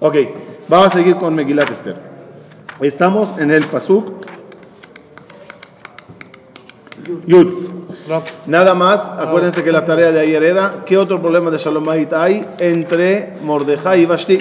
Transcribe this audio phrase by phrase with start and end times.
[0.00, 0.14] Ok,
[0.68, 1.96] vamos a seguir con Megilat Esther.
[2.80, 4.12] Estamos en el Pasuk
[7.26, 7.66] Yud.
[8.46, 12.12] Nada más, acuérdense que la tarea de ayer era ¿qué otro problema de Shalom Bayit
[12.12, 14.38] hay entre Mordejai y Vashti?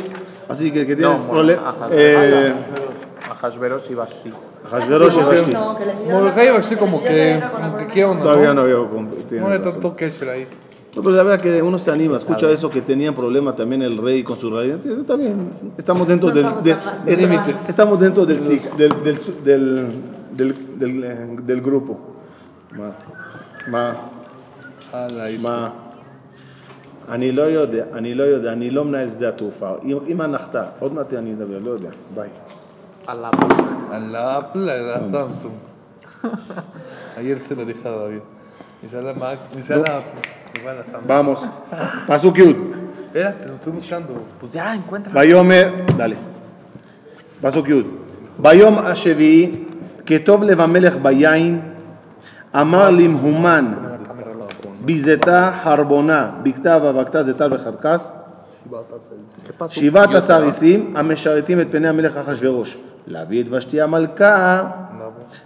[0.49, 1.73] Así que el que tiene No, problema.
[1.91, 2.53] Eh,
[3.31, 4.31] Ahashverosh y Basti.
[4.69, 5.77] Hashverosh y pidió
[6.11, 7.41] Mordejai va así como que,
[7.93, 8.61] qué onda, Todavía no ¿no?
[8.61, 10.47] había No hay tanto que ahí.
[10.94, 13.96] No, pero la verdad que uno se anima, escucha eso que tenían problema también el
[13.96, 14.70] rey con su rey.
[15.00, 17.68] Está bien, estamos dentro No del, estamos de- tan- es- Límites.
[17.68, 19.86] estamos dentro del, sig- del, del, su- del,
[20.32, 21.98] del, del, eh, del grupo.
[22.76, 22.90] Ma,
[23.68, 23.94] ma,
[24.92, 25.48] Ala, esto.
[25.48, 25.70] מה?
[27.08, 29.70] אני לא יודע, אני לא יודע, אני לא מנהל שדה התעופה.
[29.84, 32.28] אם אם הנחתה, עוד מעט אני אדבר, לא יודע, ביי.
[33.08, 33.30] Allah.
[33.90, 35.56] A la Apple, a la Samsung.
[37.16, 37.38] Ayer
[41.07, 41.39] Vamos.
[42.07, 42.55] Pasuk Yud.
[43.07, 44.13] Espérate, lo estoy buscando.
[44.39, 45.13] Pues ya, encuentra.
[45.13, 46.17] Bayomer, dale.
[47.41, 47.85] Paso Yud.
[48.37, 49.67] Bayom Ashevi,
[50.05, 51.61] Ketov Levamelech Bayain,
[52.51, 53.99] Amar Limhuman,
[54.85, 58.13] Bizeta Harbona, Biktava Vakta Zetar Becharkas,
[59.67, 64.63] שבעת עשר עיסים המשרתים את פני המלך אחשורוש, להביא את ושתי המלכה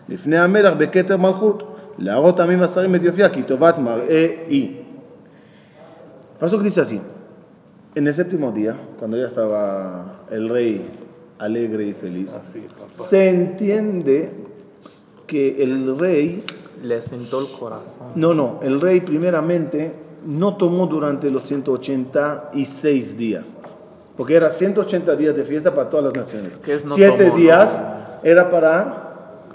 [0.10, 1.69] לפני המלך בכתר מלכות.
[1.99, 4.77] להראות עמים השרים את יופייה, כי טובת מראה היא.
[6.41, 7.01] Pasuk dice así,
[7.95, 10.85] en el séptimo día, cuando ya estaba el rey
[11.39, 12.39] alegre y feliz,
[12.93, 14.31] se entiende
[15.27, 16.43] que el rey,
[16.83, 18.09] Le sentó el corazón.
[18.17, 19.93] no, no, el rey primeramente
[20.27, 23.57] no tomó durante los 186 días,
[24.17, 26.57] porque era 180 días de fiesta para todas las naciones.
[26.59, 27.37] ¿Qué es no Siete tomó, no?
[27.37, 27.83] días
[28.23, 29.01] era para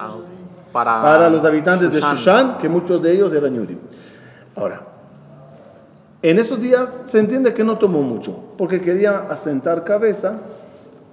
[0.02, 0.16] Ah,
[0.75, 2.59] para, para los habitantes de Shushan.
[2.59, 3.79] Que muchos de ellos eran Yudim.
[4.57, 4.83] Ahora,
[6.21, 10.41] en esos días se entiende que no tomó mucho, porque quería asentar cabeza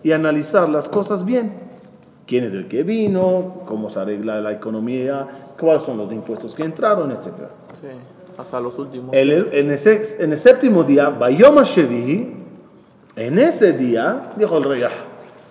[0.03, 1.53] y analizar las cosas bien.
[2.25, 3.61] ¿Quién es el que vino?
[3.67, 5.27] ¿Cómo se arregla la economía?
[5.59, 7.11] ¿Cuáles son los impuestos que entraron?
[7.11, 7.49] Etcétera.
[7.79, 7.87] Sí,
[8.39, 9.13] hasta los últimos.
[9.15, 12.35] El- en, ese- en el séptimo día, Bayom Shevi,
[13.15, 14.89] en ese día, dijo el rey, "Ah,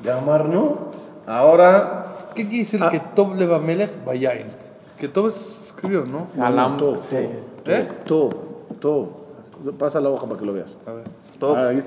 [0.02, 0.90] llamar no,
[1.26, 2.06] ahora
[2.40, 2.88] ¿Qué quiere decir Ah.
[2.88, 4.46] que Tob Leva Melech Bayain?
[4.98, 6.24] Que Tob es- escribió, ¿no?
[6.24, 7.16] Salam, sí.
[7.66, 7.88] ¿Eh?
[8.06, 8.30] todo,
[8.80, 9.08] todo.
[9.78, 10.78] Pasa la hoja para que lo veas.
[10.86, 11.04] A ver.
[11.38, 11.84] Todo, Ah, bien.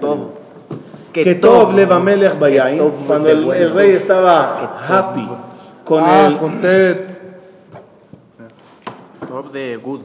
[1.11, 5.27] Que todo, Tov Leva Melech Bayain, Tov cuando el, el rey estaba happy
[5.85, 6.37] con ah, el...
[6.37, 7.17] con Ted.
[9.27, 10.01] Top de good.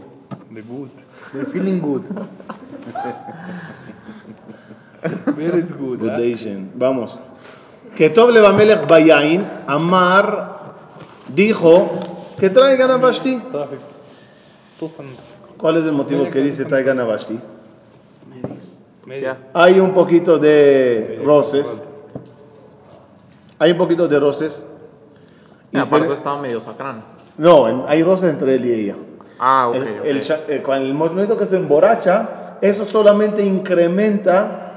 [0.50, 0.88] De good.
[1.34, 2.02] De feeling good.
[5.36, 5.98] Very good.
[6.00, 6.18] Good ¿ah?
[6.18, 6.70] Nation.
[6.74, 7.18] Vamos.
[7.98, 10.60] Que Tov Leva Melech Bayain, Amar
[11.34, 11.98] dijo
[12.38, 13.42] que traigan a Vashti.
[15.56, 17.40] ¿Cuál es el motivo que dice traigan a Vashti?
[19.52, 21.82] Hay un poquito de roces.
[23.58, 24.64] Hay un poquito de roces.
[25.72, 27.02] Y aparte estaba medio sacrán.
[27.36, 28.94] no, hay roces entre él y ella.
[29.40, 34.67] Ah, ok, El, el sha- eh, cuando el momento que se emborracha, eso solamente incrementa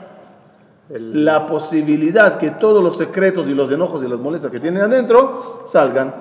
[0.93, 4.81] El- la posibilidad que todos los secretos y los enojos y las molestias que tienen
[4.81, 6.13] adentro salgan.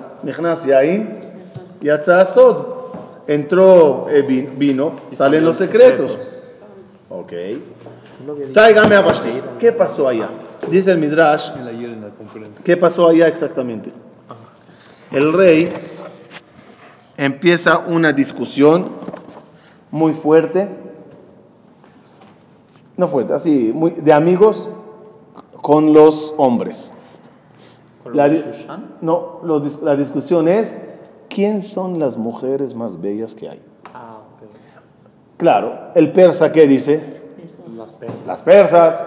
[3.27, 6.11] Entró eh, vi- vino, Y salen los secretos.
[6.11, 6.31] secreto.
[7.09, 7.33] Ok.
[8.53, 9.29] Tráigame a Vashti.
[9.59, 10.29] ¿Qué pasó allá?
[10.69, 12.63] Dice el Midrash, El ayer en la conferencia.
[12.63, 13.91] ¿qué pasó allá exactamente?
[15.11, 15.69] El rey
[17.17, 18.89] empieza una discusión
[19.91, 20.69] muy fuerte,
[23.01, 24.69] no fuerte, así, muy, de amigos
[25.61, 26.93] con los hombres.
[28.03, 28.95] ¿Con La, los di- Shushan?
[29.01, 29.39] no,
[29.81, 30.79] la discusión es,
[31.27, 33.61] ¿quién son las mujeres más bellas que hay?
[33.93, 34.19] Ah.
[35.37, 37.21] Claro, el persa, ¿qué dice?
[37.75, 38.25] Las persas.
[38.27, 39.03] Las persas.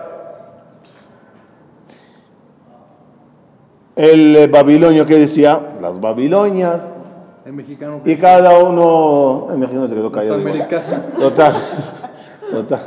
[3.96, 5.76] El eh, babilonio, ¿qué decía?
[5.80, 6.92] Las babilonias.
[7.44, 8.00] El mexicano.
[8.04, 10.42] Y cada uno, el mexicano se quedó callado.
[11.18, 11.54] Total,
[12.54, 12.80] total.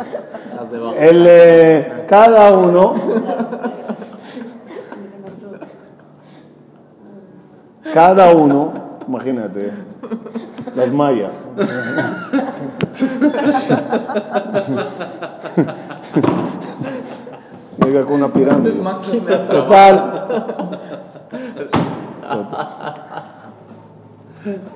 [0.97, 2.95] El, eh, cada uno,
[7.93, 8.73] cada uno,
[9.07, 9.71] imagínate,
[10.75, 11.47] las mayas.
[17.83, 18.81] Llega con una pirámide.
[19.49, 20.27] Total.
[22.29, 22.67] Total.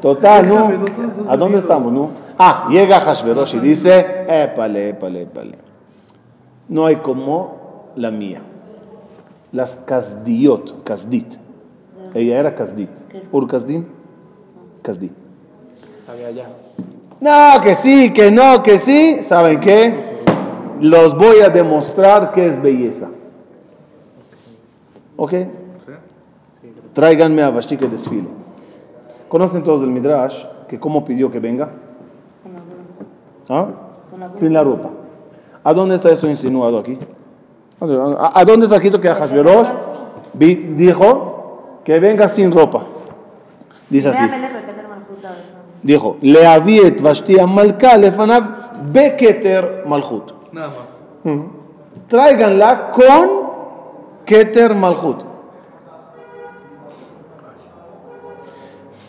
[0.02, 0.84] Total, ¿no?
[1.30, 2.10] ¿A dónde estamos, no?
[2.38, 5.58] Ah, llega Hashverosh y dice, épale, épale, épale.
[6.70, 8.42] No hay como la mía.
[9.52, 11.36] Las Kasdiot, Kasdit.
[12.14, 12.90] Ella era Kasdit.
[13.32, 13.86] ¿Ur Kasdim?
[14.82, 15.12] Kasdi.
[17.20, 19.24] No, que sí, que no, que sí.
[19.24, 20.12] ¿Saben qué?
[20.82, 23.10] Los voy a demostrar que es belleza.
[25.16, 25.34] ¿Ok?
[26.94, 28.28] Tráiganme a Vashti que desfile.
[29.30, 31.72] ¿Conocen todos el Midrash que cómo pidió que venga?
[33.48, 33.68] ¿Ah?
[34.36, 34.90] Sin la ropa.
[35.64, 36.98] ¿A dónde está eso insinuado aquí?
[37.80, 39.70] ¿A, dónde está escrito que Hashverosh
[40.34, 42.84] vi- dijo que venga sin ropa?
[43.90, 44.20] Dice así.
[45.84, 50.32] Dijo, le aviet Vashti Malka lefanav beketer malchut.
[50.52, 51.00] Nada más.
[52.08, 53.30] Tráiganla con
[54.26, 55.24] keter malchut.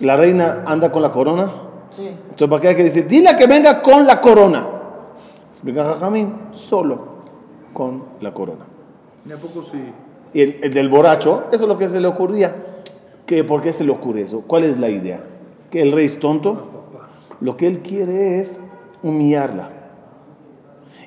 [0.00, 1.50] La reina anda con la corona.
[1.99, 3.06] Entonces, ¿para qué hay que decir?
[3.06, 4.67] Dile que venga con la corona.
[5.52, 6.99] Explica Jajamín, solo
[7.75, 8.64] con la corona.
[9.28, 9.78] ¿Y a poco sí?
[10.32, 12.56] Y el, el del borracho, eso es lo que se le ocurría.
[13.26, 14.44] ¿Qué, ¿Por qué se le ocurre eso?
[14.46, 15.22] ¿Cuál es la idea?
[15.70, 16.70] ¿Que el rey es tonto?
[17.43, 18.60] Lo que él quiere es
[19.02, 19.69] humillarla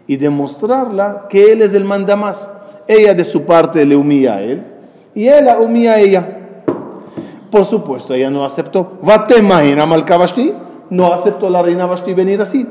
[0.05, 2.51] y demostrarla que él es el mandamás.
[2.87, 4.63] Ella de su parte le humilla a él
[5.15, 6.37] y él la humilla a ella.
[7.49, 8.99] Por supuesto, ella no aceptó.
[9.01, 10.53] Vatemahina Malka Vashti
[10.91, 12.67] no aceptó la reina Vashti venir así.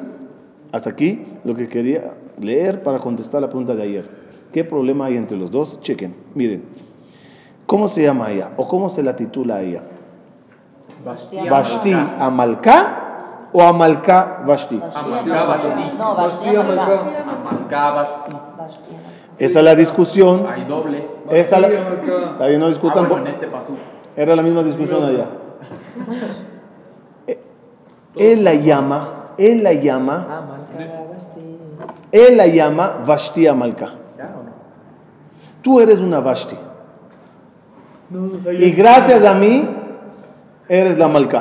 [0.75, 4.11] Hasta aquí lo que quería leer para contestar la pregunta de ayer.
[4.53, 5.79] ¿Qué problema hay entre los dos?
[5.81, 6.65] Chequen, miren.
[7.65, 8.51] ¿Cómo se llama ella?
[8.57, 9.83] ¿O cómo se la titula ella?
[11.49, 14.81] ¿Vashti Amalka o Amalka Vashti?
[14.93, 15.69] Amalcá, Basti.
[15.97, 16.83] No, Basti, Amalcá.
[16.83, 17.23] Amalcá.
[17.23, 18.33] Amalcá, Basti.
[18.59, 19.11] Basti, Amalcá.
[19.39, 20.45] Esa es la discusión.
[20.49, 21.07] Hay doble.
[21.31, 21.69] Esa la...
[21.69, 22.31] Amalcá.
[22.33, 23.09] Está bien, no Ah, discutan.
[23.09, 23.75] bueno, en este pasú.
[24.17, 25.27] Era la misma discusión allá.
[27.29, 27.41] Eh,
[28.17, 30.27] Él la llama, él la llama,
[32.13, 33.95] él la llama Vashti Amalka.
[35.63, 36.57] Tú eres una Vashti.
[38.67, 39.69] Y gracias a mí,
[40.69, 41.41] eres la mentira.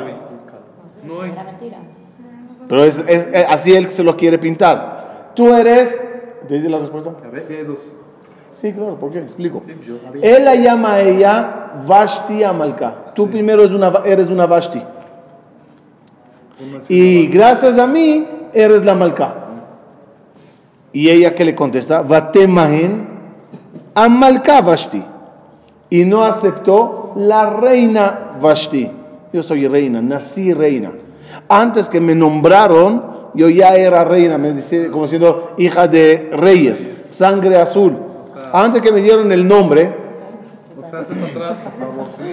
[2.68, 5.32] Pero es, es- es- así él se lo quiere pintar.
[5.36, 6.00] Tú eres.
[6.48, 7.12] ¿Te dice la respuesta?
[8.52, 9.20] Sí, claro, ¿por qué?
[9.20, 9.62] Explico.
[10.22, 13.12] Él la llama a ella Vashti Amalka.
[13.14, 14.82] Tú primero eres una, eres una Vashti.
[16.88, 19.36] Y gracias a mí eres la Malka.
[20.92, 23.08] Y ella que le contesta, Vatemahen
[23.96, 25.04] Amalka Vashti.
[25.90, 28.90] Y no aceptó la reina Vashti.
[29.32, 30.92] Yo soy reina, nací reina.
[31.50, 33.04] Antes que me nombraron,
[33.34, 37.98] yo ya era reina, me dice, como siendo hija de reyes, sangre azul.
[38.52, 39.94] Antes que me dieron el nombre,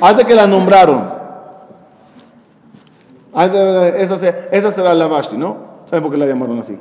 [0.00, 1.19] antes que la nombraron.
[3.34, 5.56] Antes, esa, se- esa será la Vashti, ¿no?
[5.86, 6.76] ¿Saben por qué la llamaron así?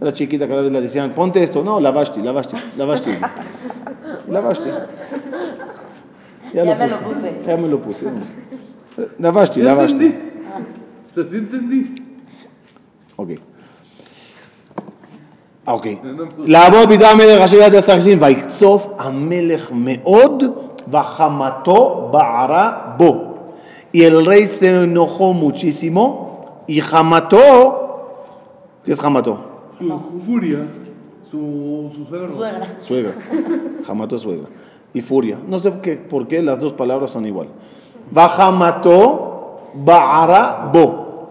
[0.00, 1.62] Era chiquita, cada vez le decían, ponte esto.
[1.64, 3.10] No, la Vashti, la Vashti, la Vashti.
[4.28, 4.68] La Vashti.
[6.52, 7.14] Ya, Ya lo me lo puse.
[7.14, 7.40] puse.
[7.46, 8.04] Ya me lo puse.
[8.04, 8.34] vamos.
[9.18, 10.18] La Vashti, la Vashti.
[11.14, 11.94] Sí entendí.
[13.16, 13.30] Ok.
[15.66, 15.86] Ah, ok.
[16.38, 20.42] לעבוד בידי המלך אשר יד הסכסין ויקצוף המלך מאוד
[20.92, 23.33] וחמתו בערה בו.
[23.94, 28.16] Y el rey se enojó muchísimo y jamató,
[28.84, 29.38] ¿qué es jamató?
[29.78, 30.66] Su, furia,
[31.30, 32.34] su, su suegro.
[32.34, 32.76] Suegra.
[32.80, 33.12] Suegra.
[33.86, 34.48] Jamató suegra.
[34.92, 35.38] Y furia.
[35.46, 37.46] No sé qué, por qué las dos palabras son igual.
[38.10, 41.30] Bajamató ba'ara bo.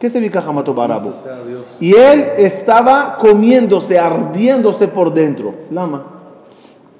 [0.00, 1.12] ¿Qué significa jamató ba'ara bo?
[1.22, 1.62] sea Dios.
[1.78, 5.54] Y él estaba comiéndose, ardiéndose por dentro.
[5.70, 6.02] Lama.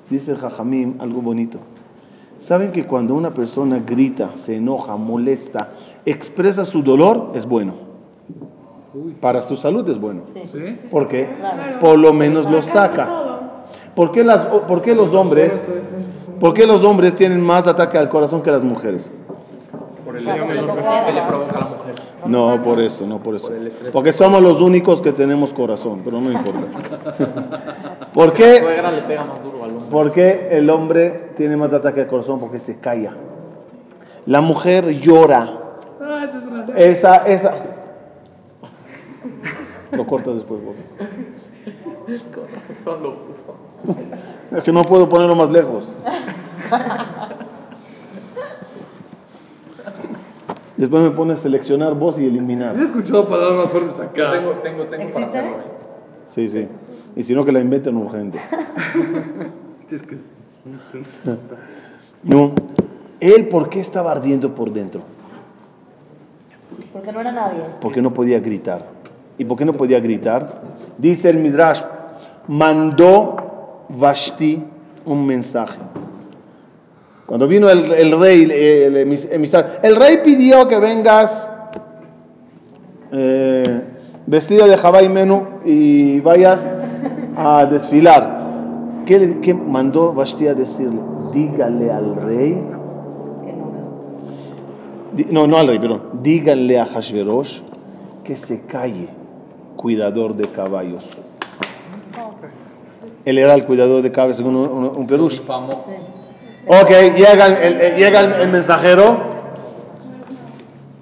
[0.09, 1.59] Dice Jajamim algo bonito.
[2.45, 5.71] ¿Saben que cuando una persona grita, se enoja, molesta,
[6.05, 7.73] expresa su dolor, es bueno?
[9.19, 10.25] Para su salud es bueno.
[10.53, 10.79] ¿Sí?
[10.91, 11.27] ¿Por qué?
[11.81, 13.09] Por lo menos lo saca.
[13.95, 15.63] ¿Por qué, las, por qué los hombres,
[16.39, 19.11] por qué los hombres tienen más ataque al corazón que las mujeres?
[20.05, 21.27] Por el Porque estrés que le ¿no?
[21.27, 21.95] provoca a la mujer.
[22.27, 23.51] No, por eso, no por eso.
[23.91, 26.67] Porque somos los únicos que tenemos corazón, pero no importa.
[28.13, 28.61] ¿Por qué?
[29.95, 32.41] ¿Por qué el hombre tiene más ataque al corazón?
[32.41, 33.13] Porque se calla.
[34.27, 35.57] La mujer llora.
[36.75, 37.55] Esa, esa.
[39.93, 42.35] Lo cortas después, por favor.
[42.83, 43.55] Solo puso.
[44.57, 45.95] Es que no puedo ponerlo más lejos.
[50.77, 52.77] Después me pone seleccionar voz y eliminar.
[52.77, 54.33] He escuchado palabras más fuertes acá.
[54.33, 55.59] Tengo, tengo, tengo para hacerlo.
[56.27, 56.67] Sí, sí.
[57.15, 58.41] Y si no, que la inventen urgente.
[59.95, 60.17] Es que.
[62.23, 62.53] No.
[63.21, 65.01] Él, ¿por qué estaba ardiendo por dentro?
[66.93, 67.61] Porque no era nadie.
[67.81, 68.87] Porque no podía gritar.
[69.39, 70.63] ¿Y por qué no podía gritar?
[70.99, 71.83] Dice el Midrash,
[72.49, 74.63] mandó Vashti
[75.05, 75.79] un mensaje.
[77.27, 81.51] Cuando vino el, el rey, el emis- emisario, el rey pidió que vengas
[83.13, 83.83] eh,
[84.27, 86.71] vestida de Jabá y Menú y vayas
[87.37, 88.44] a desfilar.
[89.07, 91.01] ¿Qué, le- qué mandó Vashti a decirle?
[91.33, 92.67] Dígale al rey,
[95.31, 97.61] no no, no al rey, perdón, díganle a Hashverosh
[98.25, 99.09] que se calle,
[99.77, 101.11] cuidador de caballos.
[103.25, 105.31] Él era el cuidador de caballos, según un, un, un.
[105.31, 105.85] Famoso.
[106.67, 109.35] Ok, llega el- llega el, el mensajero.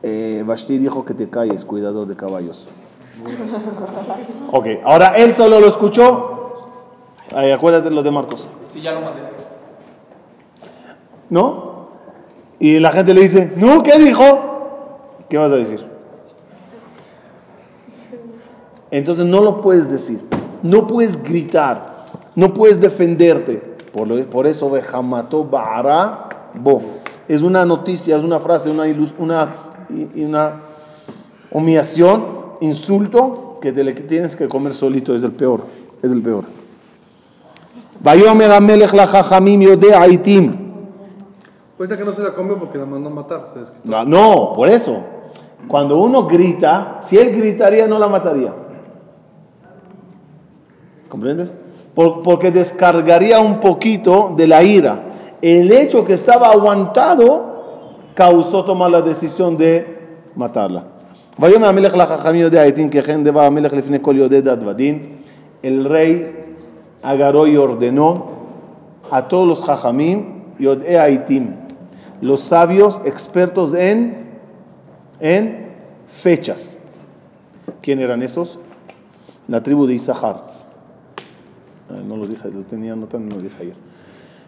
[0.02, 2.68] Eh, Vashti dijo que te calles, cuidador de caballos.
[4.54, 6.41] Ok, ahora él solo lo escuchó.
[7.34, 8.48] Ay, acuérdate lo de Marcos.
[8.68, 9.22] Sí, ya lo mandé.
[11.30, 11.88] ¿No?
[12.58, 15.18] Y la gente le dice, no, ¿qué dijo?
[15.28, 15.84] ¿Qué vas a decir?
[18.90, 20.22] Entonces no lo puedes decir.
[20.62, 22.06] No puedes gritar.
[22.34, 23.56] No puedes defenderte.
[23.92, 26.82] Por, lo- por eso, Bejamato Baara Bo.
[27.28, 29.48] Es una noticia, es una frase, una, ilus- una,
[30.16, 30.60] una
[31.50, 32.26] humillación,
[32.60, 35.14] insulto que te le tienes que comer solito.
[35.14, 35.64] Es el peor.
[36.02, 36.44] Es el peor.
[38.00, 40.56] Vayó a mi Vayomer Amelech la Jajamim Yodea Aitim.
[41.76, 43.54] Pues que no se la comió porque la mandó a matar.
[43.84, 45.04] No, por eso.
[45.68, 48.52] Cuando uno grita, si él gritaría, no la mataría.
[51.08, 51.58] ¿Comprendes?
[51.94, 55.04] Por, porque descargaría un poquito de la ira.
[55.40, 57.52] El hecho que estaba aguantado
[58.14, 60.84] causó tomar la decisión de matarla.
[65.62, 66.51] El rey
[67.02, 68.30] agarró y ordenó
[69.10, 71.56] a todos los jajamim yod'e aitim,
[72.20, 74.26] los sabios expertos en,
[75.20, 75.68] en
[76.08, 76.78] fechas.
[77.80, 78.58] ¿Quién eran esos?
[79.48, 80.46] La tribu de Isahar.
[81.90, 83.76] Ah, No lo dije, lo tenía anotado, no lo dije ayer.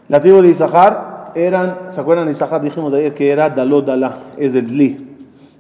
[0.09, 2.63] La tribu de Isahar eran, ¿se acuerdan de Isahar?
[2.63, 5.17] Dijimos ayer que era Daló Dalá, es del Li,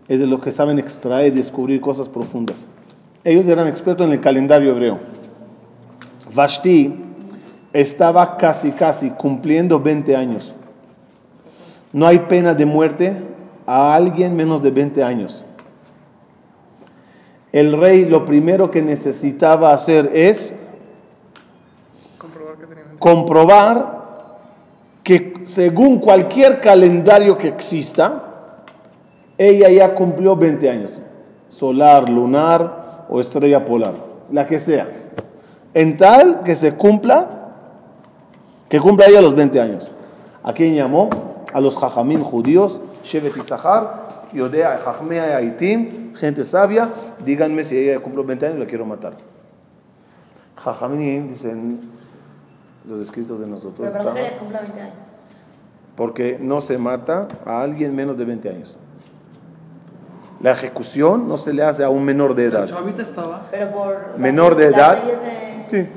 [0.06, 2.64] es de los que saben extraer y descubrir cosas profundas.
[3.24, 4.98] Ellos eran expertos en el calendario hebreo.
[6.34, 6.92] Vashti
[7.72, 10.54] estaba casi, casi cumpliendo 20 años.
[11.92, 13.16] No hay pena de muerte
[13.66, 15.44] a alguien menos de 20 años.
[17.52, 20.52] El rey lo primero que necesitaba hacer es
[22.18, 24.04] Comprobar que tenía comprobar
[25.04, 28.24] que según cualquier calendario que exista,
[29.36, 31.00] ella ya cumplió 20 años.
[31.48, 33.94] Solar, lunar o estrella polar,
[34.32, 35.03] la que sea.
[35.74, 37.28] En tal que se cumpla,
[38.68, 39.90] que cumpla ella los 20 años.
[40.42, 41.10] ¿A quién llamó?
[41.52, 46.90] A los jajamín judíos, Shevet Isahar, Yodea, Jajmea y Aitim, gente sabia,
[47.24, 49.14] díganme si ella cumplió 20 años, la quiero matar.
[50.56, 51.90] Jajamín, dicen
[52.86, 54.94] los escritos de nosotros, Pero estaba- que ella cumpla 20 años.
[55.96, 58.76] porque no se mata a alguien menos de 20 años.
[60.40, 62.66] La ejecución no se le hace a un menor de edad.
[62.66, 63.46] chavita estaba.
[63.50, 64.18] Pero por.
[64.18, 65.02] Menor de edad.
[65.02, 65.88] de- Sí,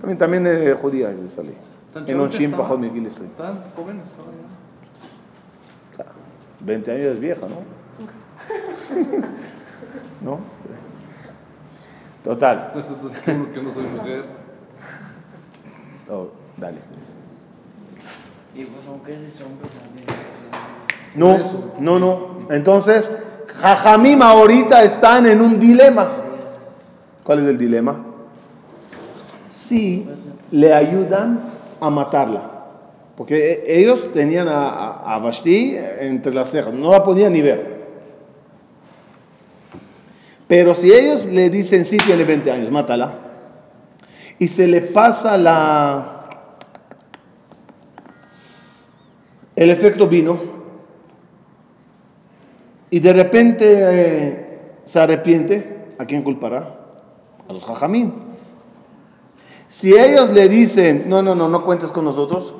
[0.00, 1.56] también, también de judía es esa ley.
[1.94, 2.62] En chavita un shim estaba.
[2.64, 2.78] pajot
[3.76, 4.28] joven estaba
[5.98, 6.04] ya.
[6.60, 7.56] 20 años es vieja, ¿no?
[10.30, 10.40] ¿No?
[12.22, 12.72] Total.
[13.24, 14.24] Que no soy mujer.
[16.10, 16.78] Oh, dale.
[18.54, 20.06] Y pues aunque eres hombre también.
[21.14, 22.46] No, no, no.
[22.50, 23.12] Entonces,
[23.56, 26.10] Jajamim ahorita están en un dilema.
[27.24, 28.13] ¿Cuál es el dilema?
[29.64, 30.06] Si
[30.50, 31.40] le ayudan
[31.80, 32.50] a matarla.
[33.16, 37.74] Porque e- ellos tenían a, a- Vashti entre las cejas, no la podían ni ver.
[40.46, 43.14] Pero si ellos le dicen, sí, tiene 20 años, mátala.
[44.38, 46.24] Y se le pasa la...
[49.56, 50.38] El efecto vino.
[52.90, 56.80] Y de repente eh, se arrepiente, ¿a quién culpará?
[57.48, 58.33] A los jajamín.
[59.66, 62.54] Si ellos le dicen, no, no, no, no cuentes con nosotros.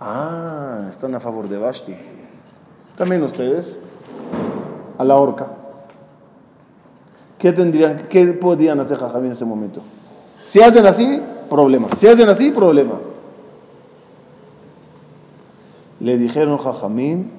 [0.00, 1.94] Ah, están a favor de Vashti.
[2.96, 3.78] También ustedes,
[4.98, 5.48] a la horca.
[7.38, 9.82] ¿Qué tendrían, qué podían hacer jajamín en ese momento?
[10.44, 11.20] Si hacen así,
[11.50, 11.88] problema.
[11.96, 13.00] Si hacen así, problema.
[16.00, 17.30] Le dijeron Jajamín,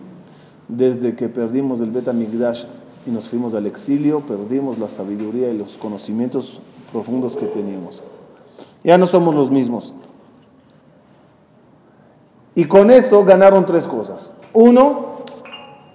[0.68, 2.66] desde que perdimos el Bet Migdash
[3.06, 8.04] y nos fuimos al exilio, perdimos la sabiduría y los conocimientos profundos que teníamos.
[8.84, 9.94] Ya no somos los mismos.
[12.56, 14.34] Y con eso ganaron tres cosas.
[14.54, 15.18] Uno,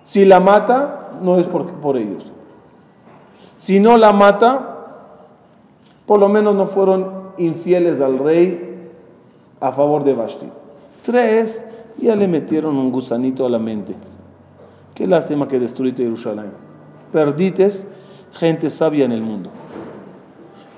[0.02, 2.32] si la mata, no es por, ellos.
[3.56, 4.78] Si no la mata,
[6.06, 8.90] por lo menos no fueron infieles al rey
[9.61, 10.49] a favor de Vashti.
[11.04, 11.66] Tres,
[11.99, 13.94] ya le metieron un gusanito a la mente.
[14.94, 16.52] Qué lástima que destruiste Jerusalén.
[17.11, 17.87] Perdites
[18.32, 19.50] gente sabia en el mundo.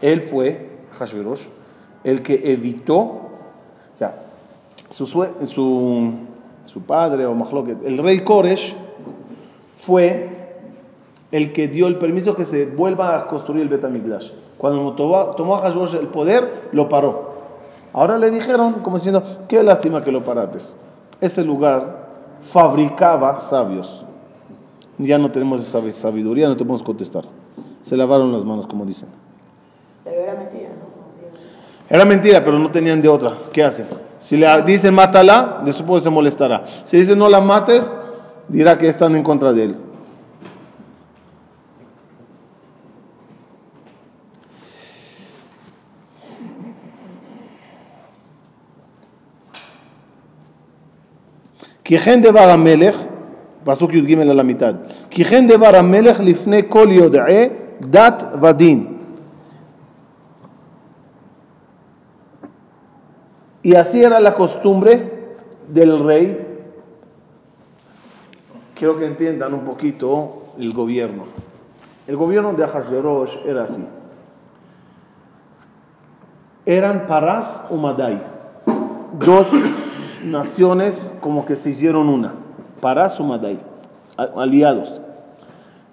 [0.04, 0.68] Él fue,
[0.99, 1.46] Hashverosh,
[2.04, 4.16] el que evitó, o sea,
[4.90, 8.76] su, su, padre o Mahloket, el rey Koresh,
[9.78, 10.28] fue
[11.32, 14.30] el que dio el permiso que se vuelva a construir el Betamigdash.
[14.58, 17.32] Cuando tomó, tomó el poder, lo paró.
[17.94, 20.75] Ahora le dijeron, como diciendo, qué lástima que lo parates.
[21.18, 22.08] Ese lugar
[22.42, 24.04] fabricaba sabios.
[24.99, 27.25] Ya no tenemos esa sabiduría, no te podemos contestar.
[27.80, 29.08] Se lavaron las manos, como dicen.
[30.04, 30.84] Pero era mentira, ¿no?
[31.89, 33.34] Era mentira, pero no tenían de otra.
[33.51, 33.88] ¿Qué hacen?
[34.19, 36.63] Si le dicen mátala, de supongo se molestará.
[36.84, 37.91] Si dicen no la mates,
[38.48, 39.75] dirá que están en contra de él.
[51.84, 52.96] Kijen de bar המלך,
[53.63, 54.74] פסוק י"ג על המיתד,
[55.10, 57.50] kijen דבר המלך לפני כל יודעי
[57.81, 58.92] דת ודין.
[63.64, 65.11] Y así era la costumbre
[65.68, 66.38] del rey.
[68.75, 71.25] Quiero que entiendan un poquito el gobierno.
[72.06, 73.83] El gobierno de Ahasverosh era así.
[76.66, 78.23] Eran Parás o Madai.
[79.18, 79.49] Dos
[80.23, 82.35] naciones como que se hicieron una.
[82.83, 83.59] Parás o Madai.
[84.18, 85.00] Aliados.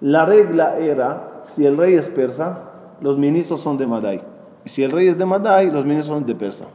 [0.02, 2.68] La regla era, si el rey es persa,
[3.00, 4.22] los ministros son de Madai.
[4.62, 6.66] Y si el rey es de Madai, los ministros son de persa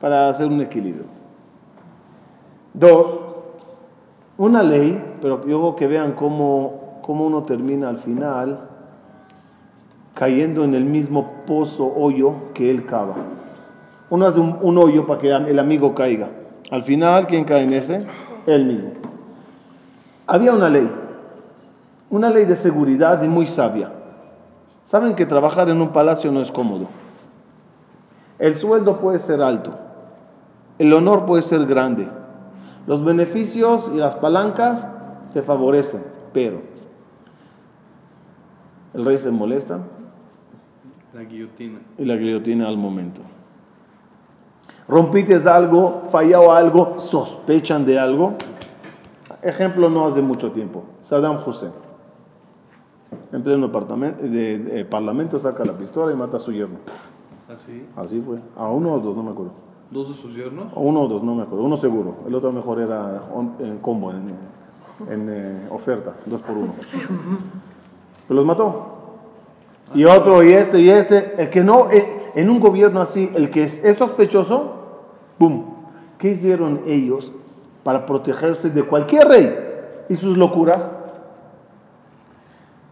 [0.00, 1.04] para hacer un equilibrio.
[2.74, 3.24] Dos,
[4.36, 8.68] una ley, pero yo que vean cómo, cómo uno termina al final
[10.14, 13.14] cayendo en el mismo pozo, hoyo que él cava.
[14.10, 16.28] Uno hace un, un hoyo para que el amigo caiga.
[16.70, 18.06] Al final, ¿quién cae en ese?
[18.46, 18.90] Él mismo.
[20.26, 20.90] Había una ley,
[22.10, 23.92] una ley de seguridad y muy sabia.
[24.82, 26.86] Saben que trabajar en un palacio no es cómodo.
[28.38, 29.72] El sueldo puede ser alto,
[30.78, 32.08] el honor puede ser grande,
[32.86, 34.88] los beneficios y las palancas
[35.32, 36.60] te favorecen, pero
[38.94, 39.80] el rey se molesta
[41.14, 41.78] La guillotina.
[41.98, 43.20] y la guillotina al momento.
[44.88, 48.34] Rompites algo, fallado algo, sospechan de algo.
[49.42, 51.72] Ejemplo no hace mucho tiempo, Saddam Hussein.
[53.32, 56.78] En pleno de, de- parlamento saca la pistola y mata a su yerno.
[57.48, 57.86] Así.
[57.96, 58.38] Así fue.
[58.56, 59.52] A uno o dos, no me acuerdo.
[59.90, 60.66] Dos de sus yernos.
[60.74, 61.64] Uno o dos, no me acuerdo.
[61.64, 62.16] Uno seguro.
[62.26, 63.22] El otro mejor era
[63.58, 64.34] en combo, en,
[65.10, 66.74] en, eh, oferta, dos por uno.
[66.92, 67.14] Pero
[68.28, 68.98] los mató.
[69.94, 71.40] Y otro, y este, y este.
[71.40, 74.74] El que no, eh, en un gobierno así, el que es, es sospechoso,
[75.38, 75.64] ¡boom!
[76.18, 77.32] ¿Qué hicieron ellos
[77.82, 79.56] para protegerse de cualquier rey
[80.10, 80.92] y sus locuras?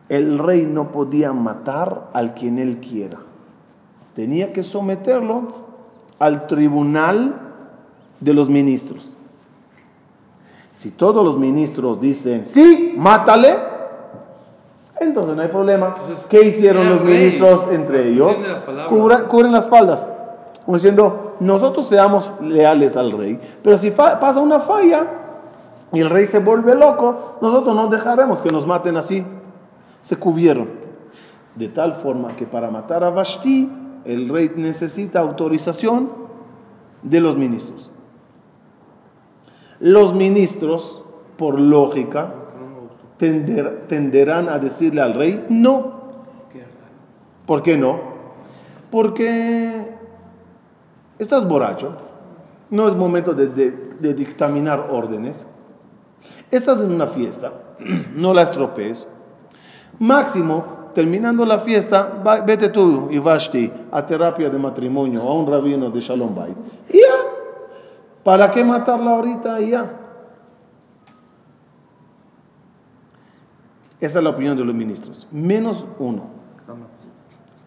[0.08, 3.18] El rey no podía matar al quien él quiera.
[4.14, 5.65] Tenía que someterlo
[6.18, 7.34] al tribunal
[8.20, 9.08] de los ministros.
[10.72, 13.56] Si todos los ministros dicen, sí, mátale,
[15.00, 15.94] entonces no hay problema.
[15.98, 17.18] Entonces, ¿Qué hicieron los rey.
[17.18, 18.42] ministros entre ellos?
[18.74, 18.86] La.
[18.86, 20.06] Cubra- cubren las espaldas.
[20.64, 25.06] Como diciendo, nosotros seamos leales al rey, pero si pasa una falla
[25.92, 29.24] y el rey se vuelve loco, nosotros no dejaremos que nos maten así.
[30.02, 30.68] Se cubrieron.
[31.54, 33.70] De tal forma que para matar a Vashti,
[34.06, 36.10] el rey necesita autorización
[37.02, 37.92] de los ministros.
[39.80, 41.02] Los ministros,
[41.36, 42.32] por lógica,
[43.18, 45.96] tender- tenderán a decirle al rey, no.
[47.46, 48.00] ¿Por qué no?
[48.90, 49.92] Porque
[51.18, 51.92] estás borracho,
[52.70, 55.46] no es momento de dictaminar órdenes,
[56.50, 57.52] estás en una fiesta,
[58.14, 59.06] no la estropees.
[59.98, 60.64] Máximo,
[60.96, 63.22] terminando la fiesta, vete tú y
[63.92, 66.56] a terapia de matrimonio, a un rabino de Shalom Bay.
[66.88, 69.92] Y ya, ¿para qué matarla ahorita ya?
[74.00, 75.28] Esa es la opinión de los ministros.
[75.30, 76.30] Menos uno.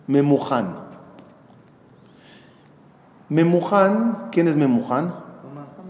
[0.07, 0.75] Memujan.
[3.29, 5.13] Memujan, ¿quién es Memujan?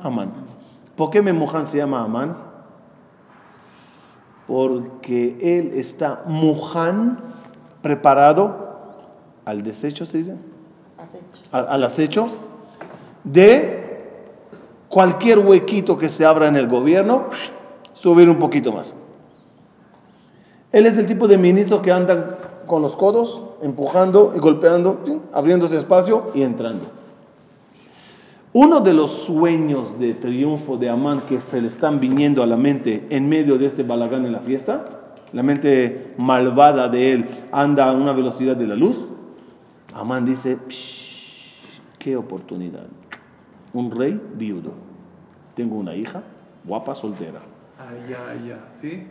[0.04, 0.34] Amán.
[0.98, 2.36] ¿Por qué Memujan se llama Amán?
[4.46, 7.29] Porque él está mujan,
[7.82, 8.78] preparado
[9.46, 10.36] al desecho, se dice,
[11.52, 12.28] al, al acecho
[13.24, 13.80] de
[14.90, 17.26] cualquier huequito que se abra en el gobierno,
[17.94, 18.96] subir un poquito más.
[20.72, 22.38] Él es el tipo de ministro que anda
[22.68, 26.86] con los codos, empujando y golpeando, abriéndose espacio y entrando.
[28.54, 32.58] Uno de los sueños de triunfo de Amán que se le están viniendo a la
[32.58, 34.99] mente en medio de este balagán en la fiesta,
[35.34, 39.08] la mente malvada de él anda a una velocidad de la luz.
[39.94, 41.00] Amán dice, "Psh,
[42.00, 42.88] qué oportunidad.
[43.74, 44.72] Un rey viudo.
[45.54, 46.24] Tengo una hija,
[46.64, 47.40] guapa, soltera.
[47.78, 49.08] Ah, ya, ya, ¿sí?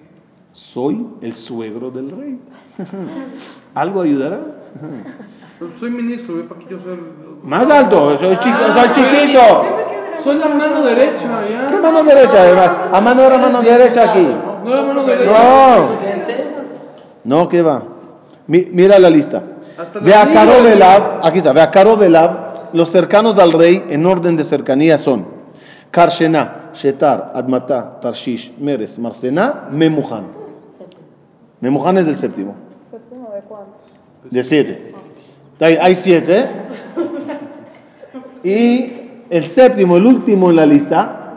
[0.52, 2.38] Soy el suegro del rey.
[3.74, 4.40] ¿Algo ayudará?
[5.78, 6.98] Soy ministro, ve para que yo soy.
[7.42, 9.40] Más alto, soy, chico, soy chiquito.
[10.18, 11.68] Soy la mano derecha, ya.
[11.68, 12.42] ¿Qué mano derecha?
[12.42, 12.70] además?
[12.92, 14.26] A mano era mano derecha aquí.
[14.64, 14.92] No.
[15.24, 15.88] No.
[17.24, 17.82] No, ¿qué va?
[18.46, 19.42] Mi- mira la lista.
[20.00, 20.44] Ve a niña.
[20.44, 25.26] Karobelab, aquí está, ve a Karobelab, los cercanos al rey en orden de cercanía son
[25.90, 30.24] Karshena, Shetar, Admatá, Tarshish, Meres, Marsena, Memuhan.
[31.60, 32.54] Memuhan es del séptimo.
[32.90, 33.74] ¿Séptimo de cuántos?
[34.30, 34.94] De siete.
[35.60, 36.46] Hay siete.
[38.42, 38.92] Y
[39.30, 41.27] el séptimo, el último en la lista.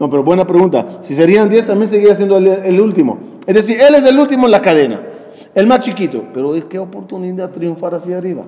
[0.00, 0.86] No, pero buena pregunta.
[1.02, 3.18] Si serían 10, también seguiría siendo el, último.
[3.46, 5.02] Es decir, él es el último en la cadena,
[5.54, 6.24] el más chiquito.
[6.32, 8.44] Pero es qué oportunidad triunfar hacia arriba.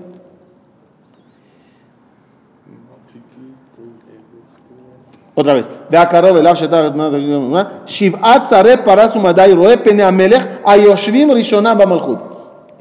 [5.35, 5.69] Otra vez.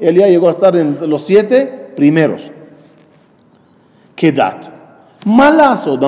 [0.00, 2.50] Elías llegó a estar en los siete primeros.
[4.16, 4.68] Kedat.
[5.26, 5.98] Malazo,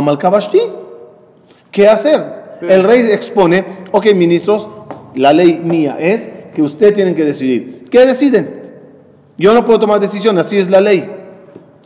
[1.70, 2.33] ¿Qué hacer?
[2.60, 4.68] El rey expone, ok, ministros,
[5.14, 7.88] la ley mía es que ustedes tienen que decidir.
[7.90, 8.62] ¿Qué deciden?
[9.36, 11.10] Yo no puedo tomar decisión, así es la ley.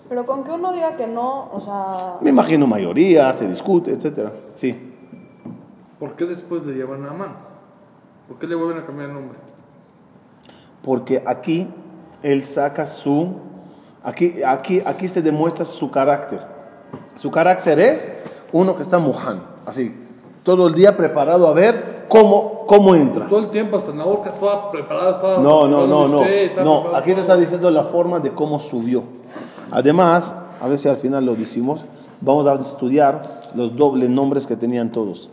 [0.08, 4.32] Pero con que uno diga que no, o sea, Me imagino mayoría, se discute, etcétera.
[4.54, 4.76] Sí.
[5.98, 7.36] ¿Por qué después le llaman a Amán?
[8.26, 9.38] ¿Por qué le vuelven a cambiar el nombre?
[10.82, 11.68] Porque aquí
[12.22, 13.36] él saca su,
[14.02, 16.40] aquí, aquí, aquí se demuestra su carácter.
[17.16, 18.16] Su carácter es
[18.52, 19.94] uno que está muhan, así,
[20.48, 23.26] todo el día preparado a ver cómo, cómo entra.
[23.28, 25.38] Todo el tiempo hasta en la boca estaba preparado, estaba...
[25.42, 26.96] No, no, no, no, usted, no.
[26.96, 29.02] Aquí te está diciendo la forma de cómo subió.
[29.70, 31.84] Además, a ver si al final lo decimos,
[32.22, 33.20] vamos a estudiar
[33.54, 35.28] los dobles nombres que tenían todos.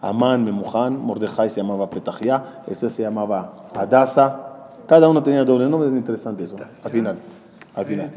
[0.00, 4.64] Amán, Memuhan, Mordejai se llamaba Petahia, este se llamaba Adasa.
[4.88, 6.56] Cada uno tenía doble nombre, es interesante eso.
[6.82, 7.18] Al final,
[7.76, 8.10] al final.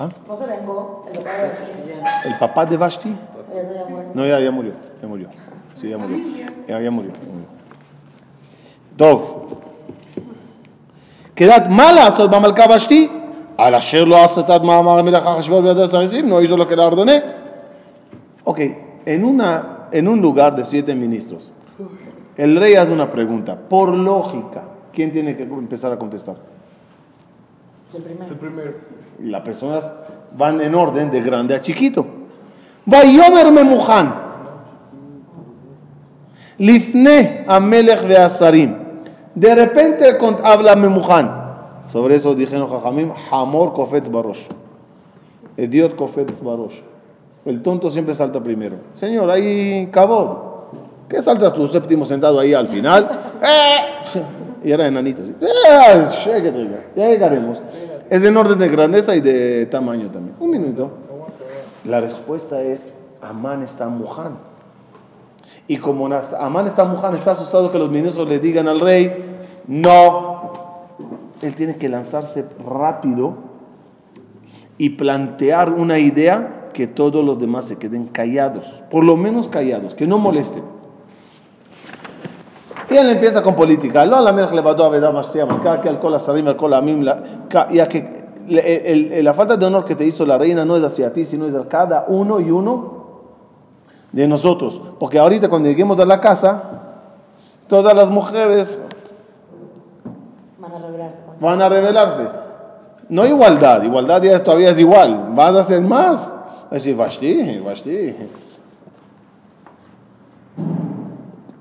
[0.00, 0.08] ¿Ah?
[0.26, 2.28] No se vengó el papá de Vashti.
[2.28, 3.16] ¿El papá de Vashti?
[4.14, 4.72] No, ya, ya murió.
[5.02, 5.28] Ya murió.
[5.74, 6.46] Sí, ya murió.
[6.66, 7.12] Ya, ya murió.
[8.96, 9.20] Dov.
[11.34, 13.10] Quedad malas os Bamalka Vashti.
[13.58, 17.22] Al Asher lo asetad Mahamar No hizo lo que le ordené.
[18.44, 18.58] Ok,
[19.04, 21.52] en, una, en un lugar de siete ministros,
[22.38, 23.54] el rey hace una pregunta.
[23.54, 26.36] Por lógica, ¿quién tiene que empezar a contestar?
[27.92, 28.72] El primero
[29.19, 29.93] Y las personas
[30.37, 32.05] van en orden de grande a chiquito.
[32.87, 34.05] ויאמר ממוכן,
[36.59, 38.73] לפני המלך והשרים.
[39.37, 41.25] De repente cont- habla ממוכן.
[41.87, 44.47] Sobre eso dijeron Jajamim, Hamor kofetz barosh.
[45.57, 46.79] Idiot kofetz barosh.
[47.45, 48.77] El tonto siempre salta primero.
[48.95, 50.29] Señor, ahí cabot.
[51.09, 53.07] ¿Qué saltas tú séptimo sentado ahí al final?
[53.43, 54.21] ¡Eh!
[54.63, 55.23] Y era enanito.
[55.25, 55.35] ¿sí?
[55.39, 56.07] ¡Eh!
[56.23, 56.79] Chéquete ya.
[57.03, 57.61] Ya llegaremos.
[58.10, 60.34] Es en orden de grandeza y de tamaño también.
[60.40, 60.90] Un minuto.
[61.84, 62.88] La respuesta es,
[63.22, 64.38] Amán está muján.
[65.68, 69.12] Y como Amán está muján, está asustado que los ministros le digan al rey,
[69.68, 70.90] no.
[71.40, 73.34] Él tiene que lanzarse rápido
[74.76, 79.94] y plantear una idea que todos los demás se queden callados, por lo menos callados,
[79.94, 80.64] que no molesten
[82.96, 84.04] él empieza con política.
[84.06, 86.82] No la le va a que al cola sarim, cola
[87.70, 88.20] ya que
[89.22, 91.54] la falta de honor que te hizo la reina no es hacia ti, sino es
[91.54, 93.00] a cada uno y uno
[94.12, 94.80] de nosotros.
[94.98, 96.62] Porque ahorita cuando lleguemos a la casa,
[97.68, 98.82] todas las mujeres
[100.58, 101.22] van a revelarse.
[101.40, 102.28] Van a revelarse.
[103.08, 106.36] No igualdad, igualdad ya todavía es igual, vas a hacer más.
[106.64, 108.14] Es decir, Vashti, Vashti.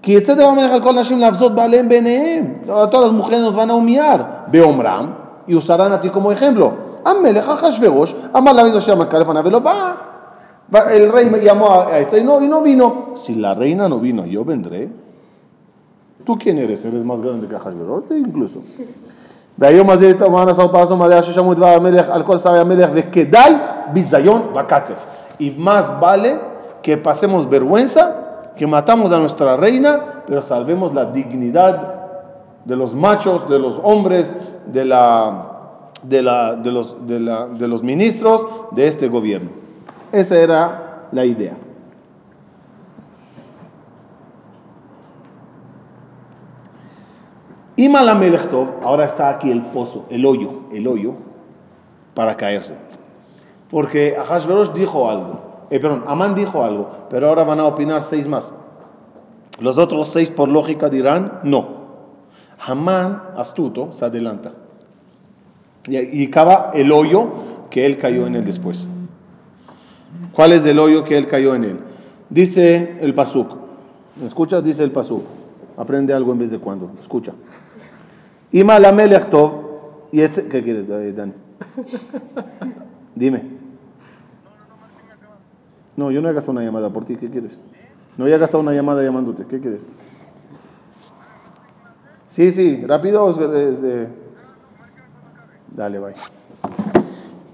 [0.09, 2.55] כי יצא דבר המלך על כל נשים להפזות בעליהם בעיניהם.
[2.67, 4.21] todas las mujeres nos van a humillar.
[4.51, 5.07] באומרם,
[5.49, 6.71] y usarán a ti como ejemplo.
[7.05, 9.93] המלך אחשוורוש אמר להביא אשר המלכה לפניו ולא באה.
[10.73, 12.87] Va- El rey me llamó a a este y no, y no vino.
[13.15, 14.89] Si la reina no vino, yo vendré.
[16.25, 16.85] ¿Tú quién eres?
[16.87, 18.11] ¿Eres más grande que Ahashverosh?
[18.27, 18.59] Incluso.
[19.59, 23.55] והיום הזה תאמן עשר פרסו מדעי ששמעו דבר המלך על כל שרי המלך וכדאי
[23.93, 25.07] ביזיון וקצף.
[25.41, 26.39] Y más vale
[26.83, 28.03] que pasemos vergüenza,
[28.60, 31.96] que matamos a nuestra reina, pero salvemos la dignidad
[32.66, 37.68] de los machos, de los hombres, de, la, de, la, de, los, de, la, de
[37.70, 39.52] los ministros de este gobierno.
[40.12, 41.54] Esa era la idea.
[47.78, 51.14] Ima la Melech Tov, ahora está aquí el pozo, el hoyo, el hoyo,
[52.14, 52.76] para caerse.
[53.70, 58.28] Porque Ahashverosh dijo algo, eh, perdón, Amán dijo algo, pero ahora van a opinar seis
[58.28, 58.54] más.
[59.60, 61.80] Los otros seis, por lógica, dirán no.
[62.60, 64.54] Amán, astuto, se adelanta.
[65.88, 67.30] Y, y cava el hoyo
[67.70, 68.88] que él cayó en él después.
[70.34, 71.80] ¿Cuál es el hoyo que él cayó en él?
[72.30, 73.56] Dice el Pasuk.
[74.20, 74.64] ¿Me escuchas?
[74.64, 75.24] Dice el Pasuk.
[75.78, 76.92] Aprende algo en vez de cuando.
[77.02, 77.34] Escucha.
[78.52, 78.92] Ima la
[80.12, 81.34] ¿Qué quieres, Dani?
[83.16, 83.44] Dime.
[85.99, 87.17] No, yo no he gastado una llamada por ti.
[87.17, 87.61] ¿Qué quieres?
[88.17, 89.45] No he gastado una llamada llamándote.
[89.47, 89.87] ¿Qué quieres?
[92.27, 92.85] Sí, sí.
[92.87, 93.25] Rápido.
[93.25, 94.09] o es- es de-
[95.77, 96.15] Dale, bye.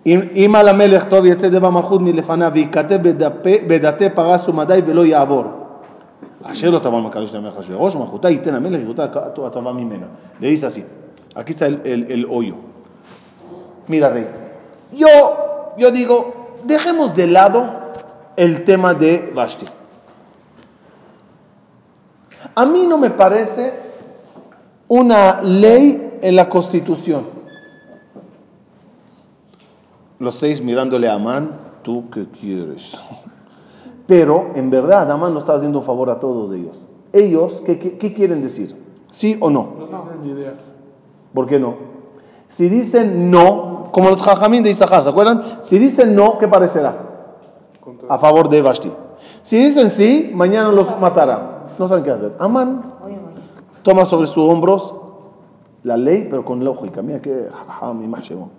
[0.06, 5.44] אם על המלך טוב יצא דבר מלכות מלפניו וייכתב בדפי- בדתי פרס ומדי ולא יעבור.
[6.42, 9.04] אשר לא תבוא המלכה לשלם אחשוורוש ומלכותה ייתן המלך יראותה
[9.46, 10.06] הטובה ממנה.
[10.40, 10.83] Le dice así.
[11.37, 12.54] Aquí está el, el, el hoyo.
[13.88, 14.26] Mira, rey.
[14.92, 15.09] Yo,
[15.78, 16.16] yo digo,
[16.64, 17.61] dejemos de lado
[18.36, 19.65] el tema de Vashti.
[22.54, 23.74] A mí no me parece
[24.88, 27.26] una ley en la constitución.
[30.19, 32.98] Los seis mirándole a Amán, ¿tú qué quieres?
[34.08, 36.88] Pero en verdad Amán no está haciendo un favor a todos ellos.
[37.12, 38.76] Ellos, ¿qué, qué, qué quieren decir?
[39.12, 39.74] ¿Sí o no?
[39.89, 40.54] No ni idea.
[41.34, 41.76] ¿Por qué no?
[42.48, 45.41] Si dicen no, como los jajamín de Isahar, ¿se acuerdan?
[45.62, 47.14] Si dicen no, ¿qué parecerá?
[48.09, 48.91] A favor de Vashti.
[49.41, 51.67] Si dicen sí, mañana los matará.
[51.77, 52.35] No saben qué hacer.
[52.39, 52.95] Amán
[53.85, 54.95] toma sobre sus hombros
[55.83, 57.03] la ley, pero con lógica.
[57.03, 57.47] Mira que
[57.93, 58.49] mi máximo.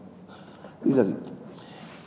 [0.84, 1.16] Dice así.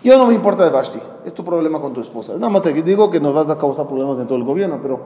[0.01, 0.99] Yo no me importa de Vashti.
[1.25, 2.33] Es tu problema con tu esposa.
[2.35, 5.01] Nada más te digo que nos vas a causar problemas dentro del gobierno, pero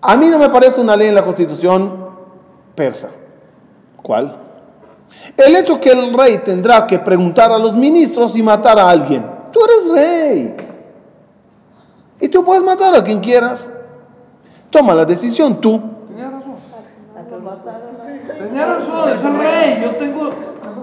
[0.00, 1.94] a mí no me parece una ley en la constitución
[2.74, 3.10] persa.
[4.02, 4.38] ¿Cuál?
[5.36, 9.26] El hecho que el rey tendrá que preguntar a los ministros y matar a alguien.
[9.52, 10.56] Tú eres rey.
[12.20, 13.72] Y tú puedes matar a quien quieras.
[14.70, 15.80] Toma la decisión tú.
[16.08, 16.54] Tenía razón.
[18.38, 19.82] Tenía razón, es el rey.
[19.82, 20.30] Yo tengo.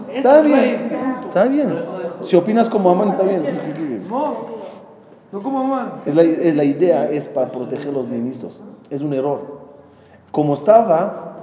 [0.10, 0.60] Es Está bien.
[0.60, 0.90] rey.
[1.28, 1.80] Está bien.
[2.22, 3.44] Si opinas como Amán, está bien.
[4.10, 4.36] No,
[5.32, 5.94] no como man.
[6.06, 8.64] Es la, es la idea es para proteger a los ministros.
[8.90, 9.58] Es un error.
[10.32, 11.36] Como estaba,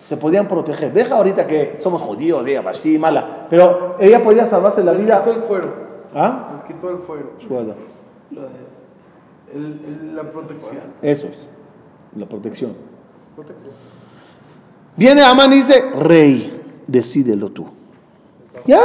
[0.00, 0.92] se podían proteger.
[0.92, 2.62] Deja ahorita que somos judíos, ella,
[2.98, 3.46] mala.
[3.50, 5.18] Pero ella podía salvarse la Les vida.
[5.22, 5.72] quitó el fuero.
[6.14, 6.50] ¿Ah?
[6.54, 7.32] Les quitó el fuero.
[7.38, 7.74] Shuada.
[9.52, 10.78] El- el- la protección.
[11.02, 11.48] Eso es.
[12.16, 12.74] La protección.
[13.34, 13.72] Protección.
[14.96, 17.66] Viene Amán y dice, rey, decídelo tú.
[18.66, 18.80] ¿Ya?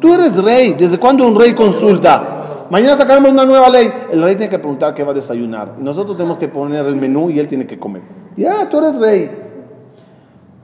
[0.00, 0.74] Tú eres rey.
[0.74, 2.66] ¿Desde cuándo un rey consulta?
[2.70, 3.92] Mañana sacaremos una nueva ley.
[4.10, 5.74] El rey tiene que preguntar qué va a desayunar.
[5.78, 8.02] Y nosotros tenemos que poner el menú y él tiene que comer.
[8.36, 9.30] Ya, tú eres rey.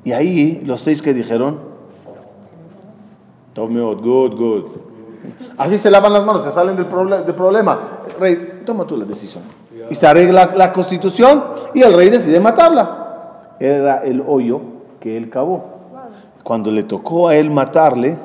[0.05, 1.61] Y ahí los seis que dijeron,
[3.53, 4.65] Tov meod, good, good.
[5.57, 6.87] Así se lavan las manos, se salen del,
[7.27, 7.79] del problema.
[8.19, 9.45] Rey, toma tú la decisión.
[9.91, 13.55] Y se arregla la constitución y el rey decide matarla.
[13.59, 14.61] Era el hoyo
[15.01, 15.65] que él cavó.
[16.43, 18.19] Cuando le tocó a él matarle,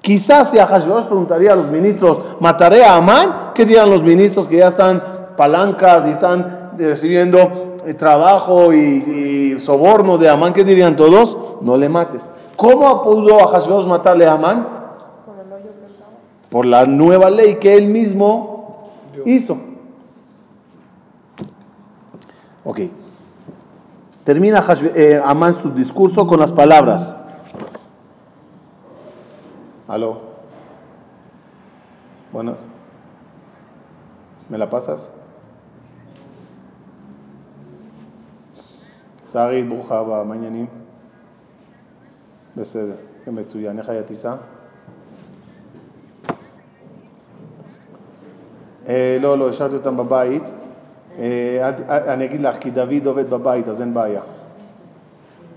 [0.00, 3.52] quizás si a Hashverosh preguntaría a los ministros, ¿mataré a Amán?
[3.54, 5.02] ¿Qué dirán los ministros que ya están
[5.36, 7.38] palancas y están recibiendo
[7.86, 10.52] eh, trabajo y, y soborno de Amán?
[10.52, 11.36] ¿Qué dirían todos?
[11.60, 12.30] No le mates.
[12.56, 14.68] ¿Cómo pudo a Hashverosh matarle a Amán?
[16.50, 18.53] Por la nueva ley que él mismo
[19.25, 19.57] hizo.
[22.63, 22.79] Ok.
[24.23, 27.15] Termina Hashve- eh, Amán su discurso con las palabras.
[29.87, 30.21] Aló.
[32.31, 32.55] Bueno.
[34.49, 35.11] ¿Me la pasas?
[39.25, 40.65] שרית, ברוכה הבאה, מה העניינים?
[42.55, 42.95] בסדר,
[43.27, 44.35] מצוין, איך היה טיסה?
[49.20, 50.52] לא, לא, השארתי אותם בבית.
[51.18, 54.22] אה, אל ת- אל- אני אגיד לך, כי דוד עובד בבית, אז אין בעיה.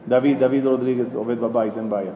[0.07, 2.11] דוד, דוד רודריגז עובד בבית, אין בעיה.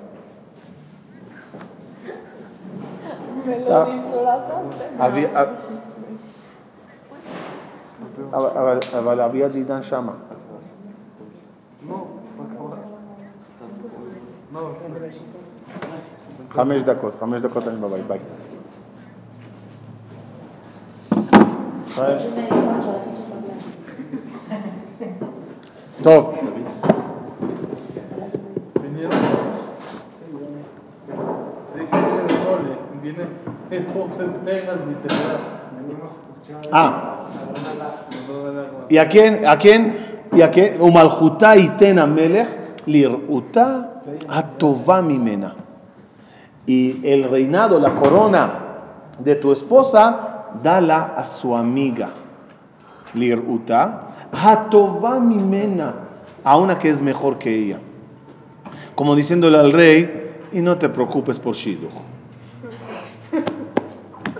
[8.97, 10.11] אבל אביעד עידן שמה.
[16.49, 18.19] חמש דקות, חמש דקות אני בבית, ביי.
[21.95, 22.23] ¿sabes?
[22.23, 22.27] Y
[36.71, 37.27] Ah.
[38.89, 39.47] ¿Y a quién?
[39.47, 40.23] ¿A quién?
[40.33, 40.81] ¿Y a quién?
[40.81, 42.47] Umaljuta itena melech
[42.85, 45.55] liruta atová mimena.
[46.65, 48.53] Y el reinado, la corona
[49.19, 50.30] de tu esposa
[50.61, 52.09] dala a su amiga.
[53.13, 55.93] Lir'uta atova mimena.
[56.43, 57.79] A una que es mejor que ella.
[58.95, 61.91] Como diciéndole al rey, y no te preocupes por Shidduch.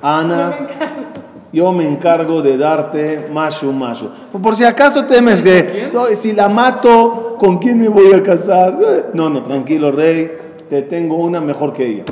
[0.02, 0.68] Ana,
[1.54, 4.10] yo me encargo de darte mashu mashu.
[4.42, 9.12] Por si acaso temes que "No, si la mato, ¿con quién me voy a casar?
[9.14, 10.32] No, no, tranquilo, rey,
[10.70, 12.04] te tengo una mejor que ella.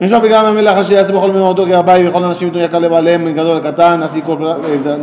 [0.00, 3.56] משם וגם המלך אשר יעשה בכל מימותו כרבי וכל האנשים יתנו יקר לב עליהם מגדול
[3.56, 4.20] לקטן así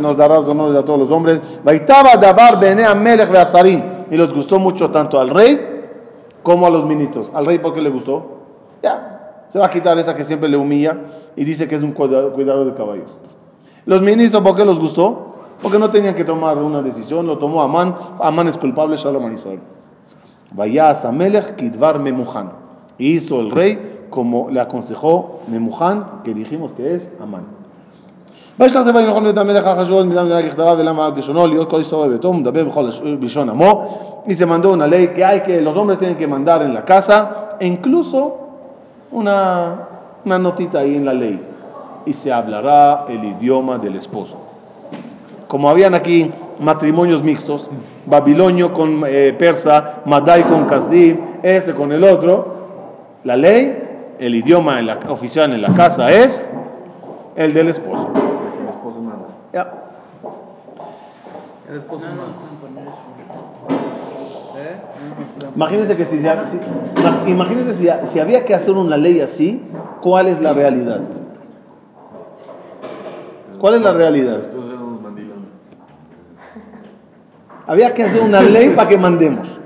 [0.02, 4.32] nos dará los honores a todos los hombres ויטב הדבר בעיני המלך והשרים y les
[4.32, 5.60] gustó mucho tanto al rey
[6.42, 8.40] como a los ministros al rey ¿por qué le gustó?
[8.82, 10.98] ya se va a quitar esa que siempre le humilla
[11.36, 13.20] y dice que es un cuidado, cuidado de caballos
[13.86, 15.34] los ministros ¿por qué les gustó?
[15.62, 19.32] porque no tenían que tomar una decisión lo tomó Amán Amán es culpable Shalom a
[19.32, 19.60] Israel
[20.50, 22.52] Vayas Amelech Kidvar Memuhan.
[22.96, 27.58] Y hizo el rey como le aconsejó Memuhan, que dijimos que es Amán.
[28.60, 32.28] וישלח זה בנכון בית המלך החשוב מדם מדינה ככתבה ולמה כשונו להיות כל איסור ביתו
[32.28, 32.88] ומדבר בכל
[33.20, 33.88] בלשון עמו
[34.26, 36.84] y se mandó una ley que hay que los hombres tienen que mandar en la
[36.84, 38.36] casa e incluso
[39.12, 39.88] una,
[40.24, 41.40] una notita ahí en la ley
[42.04, 44.36] y se hablará el idioma del esposo
[45.46, 47.70] como habían aquí matrimonios mixtos,
[48.06, 52.56] babilonio con eh, persa, Madai con Kasdim, este con el otro,
[53.24, 53.81] la ley,
[54.19, 56.43] el idioma en la, oficial en la casa es
[57.35, 58.11] el del esposo.
[58.61, 59.25] El esposo manda.
[59.53, 59.73] Ya.
[61.69, 62.23] El esposo manda.
[65.55, 69.61] Imagínense que si, si- imagínense si, si había que hacer una ley así,
[70.01, 71.01] ¿cuál es la realidad?
[73.59, 74.41] ¿Cuál es la realidad?
[77.65, 79.59] Había que hacer una ley para que mandemos.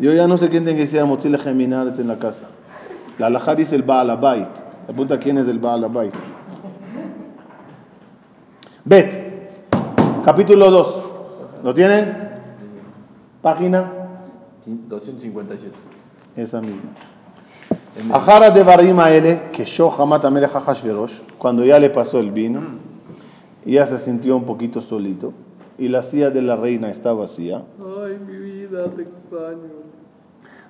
[0.00, 2.46] Yo ya no sé quién tiene que decir mochila geminar en la casa.
[3.18, 4.48] La alajá dice el Baal Abait.
[4.48, 6.12] La pregunta quién es el Baal Abait.
[8.84, 9.50] Bet,
[10.24, 10.98] capítulo 2.
[11.62, 12.24] ¿Lo tienen?
[13.40, 13.92] Página,
[14.66, 15.74] 257.
[16.36, 16.90] esa misma.
[18.12, 22.62] Ajara de Barima Ele, que Shohamat Amelech Hashverosh, cuando ya le pasó el vino,
[23.64, 25.32] y ya se sintió un poquito solito,
[25.78, 27.62] y la silla de la reina está vacía.
[27.78, 29.83] Ay, mi vida, te extraño.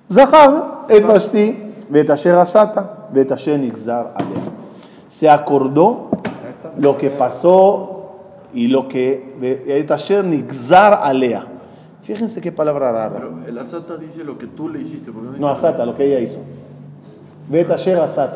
[0.08, 0.60] זכר
[0.96, 1.54] את ושתי
[1.90, 2.68] ואת אשר עשת
[3.12, 4.40] ואת אשר נגזר עליה.
[5.08, 6.08] Se acordó
[6.78, 7.56] lo que pasó
[8.54, 9.34] y lo que
[9.80, 11.42] את אשר נגזר עליה.
[12.02, 13.16] Fíjense qué palabra rara.
[13.18, 15.12] Pero el asata dice lo que tú le hiciste.
[15.12, 16.38] ¿por qué no dice No, asata, lo que ella hizo.
[17.50, 18.30] ואת אשר עשת.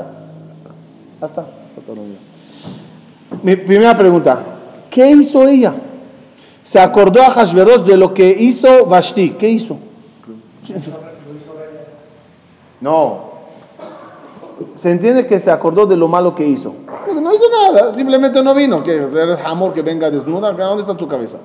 [1.20, 2.18] Hasta, asata no digo.
[3.42, 4.38] Mi primera pregunta,
[4.90, 5.74] ¿qué hizo ella?
[6.62, 9.31] Se acordó a Hashverosh de lo que hizo Vashti.
[9.31, 9.79] ¿Qué hizo?
[12.82, 13.30] No.
[14.76, 16.74] Se entiende que se acordó de lo malo que hizo.
[17.06, 18.84] Pero no hizo nada, simplemente no vino.
[18.84, 20.52] Que eres amor que venga desnuda.
[20.52, 21.38] ¿Dónde está tu cabeza?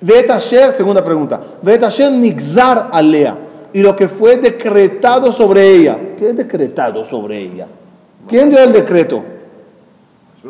[0.00, 1.40] Vet Asher, segunda pregunta.
[1.62, 3.38] Vet Asher Nigzar Alea.
[3.72, 5.98] Y lo que fue decretado sobre ella.
[6.18, 7.66] ¿Qué es decretado sobre ella?
[8.26, 9.22] ¿Quién dio el decreto?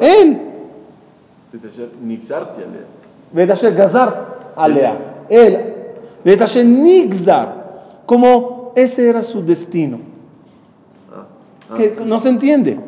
[0.01, 0.43] Él.
[2.03, 2.85] Nixarte alea.
[3.33, 5.25] Vet Asher Gazar Alea.
[5.29, 5.75] Él.
[6.25, 7.65] Vet Asher Nigzar.
[8.05, 9.99] Como ese era su destino.
[11.77, 12.79] Que no se entiende.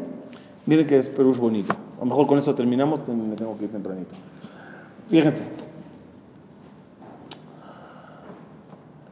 [0.66, 1.72] Miren que es Perush bonito.
[1.96, 4.14] A lo mejor con eso terminamos, te- me tengo que ir tempranito.
[5.08, 5.42] Fíjense.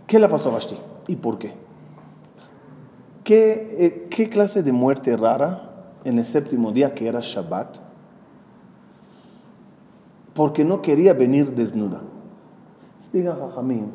[0.06, 0.76] ¿Qué le pasó a Vashti?
[1.08, 1.52] ¿Y por qué?
[3.24, 5.72] ¿Qué, eh, qué clase de muerte rara
[6.04, 7.78] en el séptimo día que era Shabbat?
[10.32, 12.02] Porque no quería venir desnuda.
[13.00, 13.90] Explica Jajamín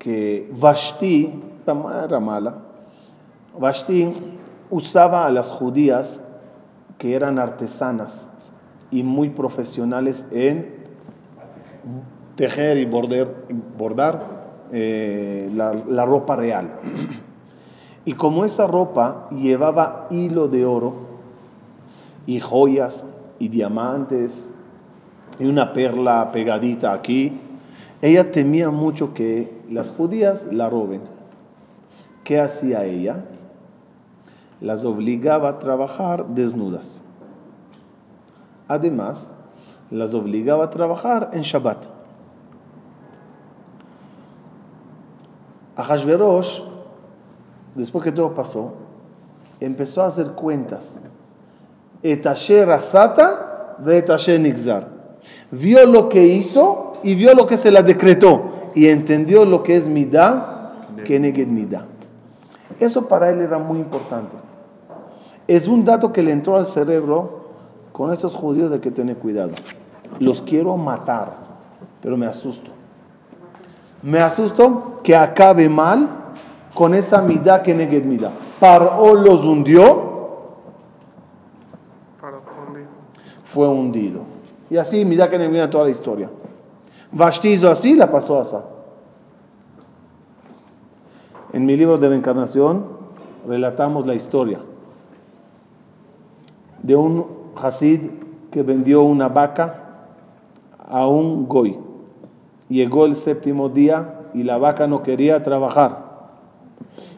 [0.00, 1.32] que Vashti
[1.62, 2.54] era ma- era mala.
[3.56, 4.10] Vashti
[4.70, 6.24] usaba a las judías
[6.98, 8.28] que eran artesanas
[8.90, 10.74] y muy profesionales en
[12.34, 13.34] tejer y border-
[13.78, 14.40] bordar
[14.72, 16.70] eh, la, la ropa real.
[18.06, 20.94] Y como esa ropa llevaba hilo de oro
[22.26, 23.04] y joyas
[23.38, 24.50] y diamantes
[25.38, 27.38] y una perla pegadita aquí,
[28.00, 31.00] ella temía mucho que las judías la roben.
[32.24, 33.24] ¿Qué hacía ella?
[34.60, 37.02] Las obligaba a trabajar desnudas.
[38.68, 39.32] Además,
[39.90, 41.86] las obligaba a trabajar en Shabbat.
[45.76, 46.62] Ahashverosh,
[47.74, 48.74] después que todo pasó,
[49.60, 51.00] empezó a hacer cuentas.
[52.02, 54.88] Et asher asata ve et asher nigzar.
[55.50, 58.49] Vio lo que hizo y vio lo que se la decretó.
[58.74, 61.86] Y entendió lo que es midá, keneged midá.
[62.78, 64.36] Eso para él era muy importante.
[65.46, 67.40] Es un dato que le entró al cerebro
[67.92, 69.52] con estos judíos de que tener cuidado.
[70.18, 71.36] Los quiero matar,
[72.00, 72.70] pero me asusto.
[74.02, 76.08] Me asusto que acabe mal
[76.74, 78.32] con esa midá que neged midá.
[78.58, 80.08] Paró los hundió,
[83.44, 84.20] fue hundido.
[84.70, 86.30] Y así midá que neged midá toda la historia.
[87.12, 88.56] Vashti así, la pasó así.
[91.52, 92.84] En mi libro de reencarnación
[93.46, 94.60] relatamos la historia
[96.82, 98.10] de un Hasid
[98.50, 100.06] que vendió una vaca
[100.78, 101.78] a un goy.
[102.68, 106.10] Llegó el séptimo día y la vaca no quería trabajar.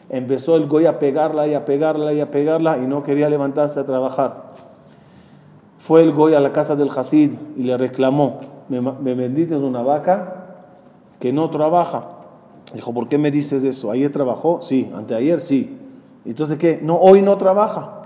[0.09, 3.79] Empezó el goy a pegarla y a pegarla y a pegarla y no quería levantarse
[3.79, 4.53] a trabajar.
[5.79, 8.39] Fue el goy a la casa del Hasid y le reclamó,
[8.69, 10.43] me, me vendiste una vaca
[11.19, 12.09] que no trabaja.
[12.73, 13.91] Dijo, ¿por qué me dices eso?
[13.91, 14.61] ¿Ayer trabajó?
[14.61, 14.91] Sí.
[14.93, 15.41] ¿Anteayer?
[15.41, 15.77] Sí.
[16.25, 16.79] Entonces, ¿qué?
[16.81, 18.01] No, hoy no trabaja.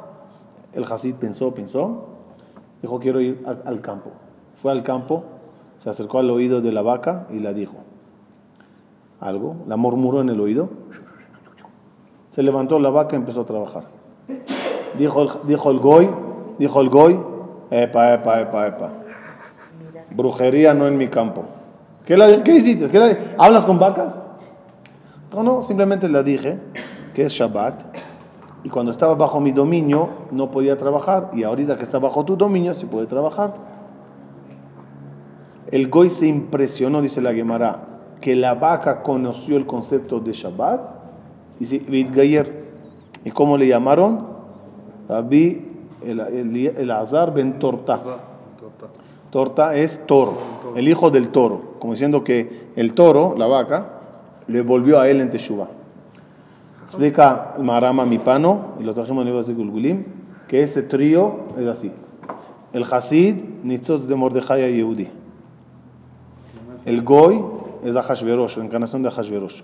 [0.74, 2.06] El Hasid pensó, pensó.
[2.82, 4.12] Dijo, quiero ir al, al campo.
[4.54, 5.24] Fue al campo,
[5.78, 7.78] se acercó al oído de la vaca y la dijo.
[9.20, 10.70] Algo, la murmuró en el oído.
[12.30, 13.86] Se levantó la vaca y empezó a trabajar.
[14.98, 16.10] Dijo el, dijo el goy,
[16.58, 17.20] dijo el goy,
[17.70, 18.92] epa, epa, epa, epa.
[20.18, 21.46] Brujería no en mi campo.
[22.06, 24.20] ¿Qué, la, qué ¿Hablas con vacas?
[25.34, 26.60] No, no, simplemente le dije
[27.14, 27.84] que es Shabbat
[28.64, 32.36] y cuando estaba bajo mi dominio no podía trabajar y ahorita que está bajo tu
[32.36, 33.54] dominio sí puede trabajar.
[35.70, 37.84] El Goy se impresionó, dice la Gemara,
[38.20, 40.82] que la vaca conoció el concepto de Shabbat
[41.60, 41.82] y.
[43.26, 44.26] ¿Y cómo le llamaron?
[45.10, 45.68] Rabbi
[46.02, 48.02] el, el, el Azar ben Torta.
[49.30, 50.38] Torta es toro,
[50.76, 54.00] el hijo del toro, como diciendo que el toro, la vaca,
[54.48, 55.68] le volvió a él en Teshuvah.
[56.84, 60.06] Explica Marama Mipano, y lo trajimos en el libro de Gulgulim,
[60.48, 61.92] que ese trío es así.
[62.72, 65.10] El Hasid, Nitzotz de Mordejai a Yehudi.
[66.86, 67.44] El Goy
[67.84, 69.62] es Ahashverosh, la encarnación de Ahashverosh.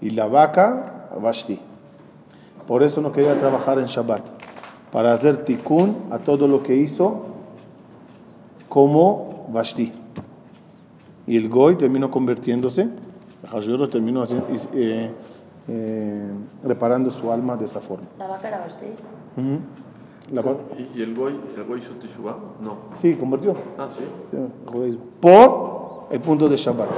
[0.00, 1.58] Y la vaca, Vashti.
[2.66, 4.30] Por eso no quería trabajar en Shabbat,
[4.92, 7.33] para hacer tikkun a todo lo que hizo
[8.74, 9.92] como Vashti.
[11.28, 12.88] Y el Goy terminó convirtiéndose,
[13.48, 15.12] Ahashverosh terminó haciendo- eh,
[15.68, 16.30] eh,
[16.64, 18.06] reparando su alma de esa forma.
[18.18, 18.86] La vaca era Basti.
[19.36, 19.58] Ujú.
[20.34, 21.38] La va- ¿Y, y el Goy?
[21.56, 22.36] ¿El Goy hizo Teshuvah?
[22.60, 22.76] No.
[22.96, 23.54] sí, convirtió.
[23.78, 24.04] Ah, sí.
[24.32, 24.98] Sí.
[25.20, 26.88] Por el punto de Shabbat,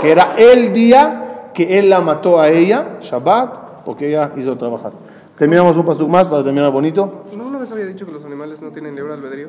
[0.00, 4.92] que era el día que él la mató a ella, Shabbat, porque ella hizo trabajar.
[5.36, 7.24] Terminamos un paso más para terminar bonito.
[7.36, 9.48] ¿No una vez había dicho que los animales no tienen libre albedrío?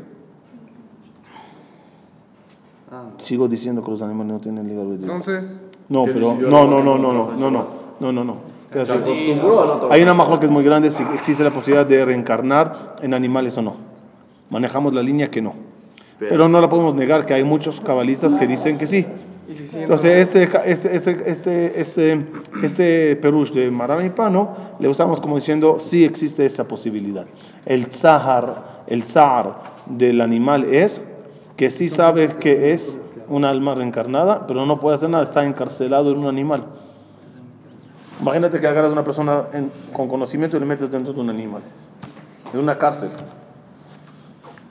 [3.17, 5.05] Sigo diciendo que los animales no tienen libre albedrío.
[5.05, 5.59] Entonces,
[5.89, 7.67] No, ¿Qué pero no, no, no, no no, no, no,
[7.99, 8.37] no, no, no.
[9.89, 13.57] Hay una majlo que es muy grande si existe la posibilidad de reencarnar en animales
[13.57, 13.75] o no.
[14.49, 15.53] Manejamos la línea que no.
[16.19, 19.05] Pero no la podemos negar que hay muchos cabalistas que dicen que sí.
[19.73, 22.25] Entonces, este, este, este, este, este,
[22.61, 27.25] este perush de Marami Pano le usamos como diciendo, sí existe esa posibilidad.
[27.65, 31.01] El tzahar, el tzahar del animal es
[31.58, 32.98] que sí sabe que es
[33.28, 36.64] un alma reencarnada, pero no puede hacer nada, está encarcelado en un animal.
[38.20, 41.30] Imagínate que agarras a una persona en- con conocimiento y le metes dentro de un
[41.30, 41.62] animal,
[42.52, 43.10] en una cárcel.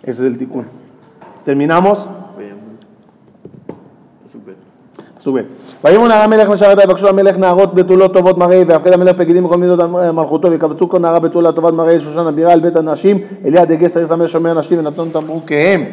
[0.02, 0.66] Ese es el tikkun.
[1.46, 2.08] Terminamos.
[4.32, 4.56] Súper.
[5.20, 5.42] סוג ב'.
[5.84, 9.80] ויאמר נער המלך משרתי ויבקשו המלך נערות בתולות טובות מראה ויפקד המלך פקידים מכל מידות
[10.14, 14.06] מלכותו ויקבצו כל נערה בתולה טובת מראה שושן הבירה אל בית הנשים אליה דגי שרי
[14.08, 15.84] סמר שומר נשים ונתנו תמרוקיהם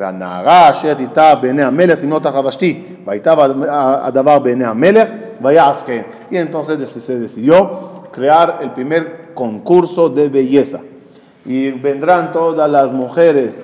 [0.00, 3.34] והנערה אשר איתה בעיני המלך תמנות אחר ושתי והייתה
[3.78, 5.08] הדבר בעיני המלך
[5.42, 6.02] ויעש כן.
[6.30, 7.70] Y entonces se decidió
[8.12, 10.80] crear el primer concurso de belleza
[11.44, 13.62] y vendrán todas las mujeres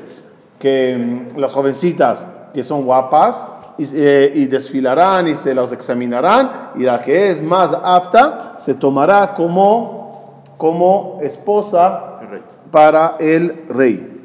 [0.59, 6.51] que mm, las jovencitas que son guapas y, eh, y desfilarán y se las examinarán
[6.77, 12.43] y la que es más apta se tomará como, como esposa El rey.
[12.71, 14.16] para el rey.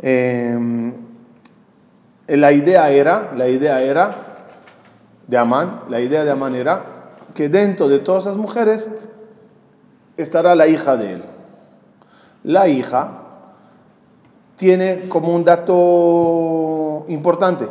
[0.00, 0.92] Eh,
[2.28, 4.16] la idea era, la idea era
[5.26, 6.96] de Amán, la idea de Amán era
[7.34, 8.90] que dentro de todas esas mujeres
[10.16, 11.22] estará la hija de él.
[12.42, 13.22] La hija
[14.56, 17.68] tiene como un dato importante.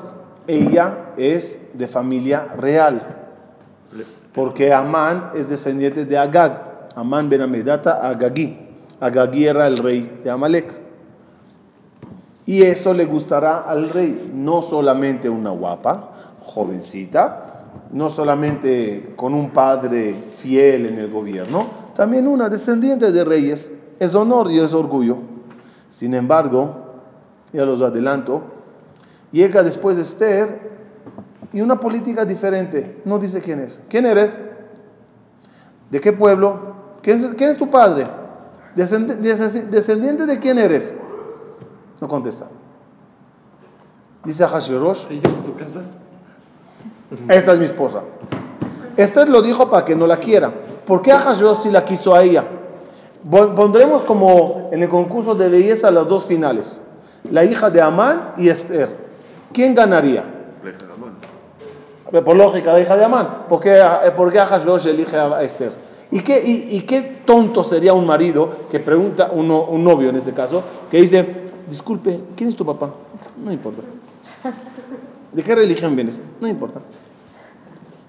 [0.47, 3.01] Ella es de familia real,
[4.33, 6.89] porque Amán es descendiente de Agag.
[6.95, 8.57] Amán ben Amedata Agagí.
[8.99, 10.84] Agagí era el rey de Amalek.
[12.45, 19.49] Y eso le gustará al rey, no solamente una guapa, jovencita, no solamente con un
[19.51, 23.71] padre fiel en el gobierno, también una descendiente de reyes.
[23.99, 25.17] Es honor y es orgullo.
[25.89, 26.75] Sin embargo,
[27.53, 28.43] ya los adelanto,
[29.31, 30.59] llega después de Esther
[31.53, 33.01] y una política diferente.
[33.05, 33.81] No dice quién es.
[33.89, 34.39] ¿Quién eres?
[35.89, 36.75] ¿De qué pueblo?
[37.01, 38.07] ¿Quién es, quién es tu padre?
[38.75, 40.93] Descend- des- ¿Descendiente de quién eres?
[42.01, 42.47] No contesta.
[44.23, 45.81] Dice a Hashverosh, ¿Y yo en tu casa?
[47.29, 48.01] esta es mi esposa.
[48.97, 50.51] Esther lo dijo para que no la quiera.
[50.85, 52.43] ¿Por qué Ahasverosh sí la quiso a ella?
[53.29, 56.81] Pon- Pondremos como en el concurso de belleza las dos finales.
[57.31, 58.95] La hija de Amán y Esther.
[59.51, 60.23] ¿Quién ganaría?
[60.63, 61.13] La hija de Amán.
[62.13, 63.45] A Por lógica, la hija de Amán.
[63.49, 64.39] ¿Por qué, eh, por qué
[64.89, 65.73] elige a Esther?
[66.11, 70.09] ¿Y qué, y, y qué tonto sería un marido que pregunta, un, no- un novio
[70.09, 72.91] en este caso, que dice, disculpe, ¿quién es tu papá?
[73.43, 73.81] No importa.
[75.31, 76.21] ¿De qué religión vienes?
[76.39, 76.81] No importa.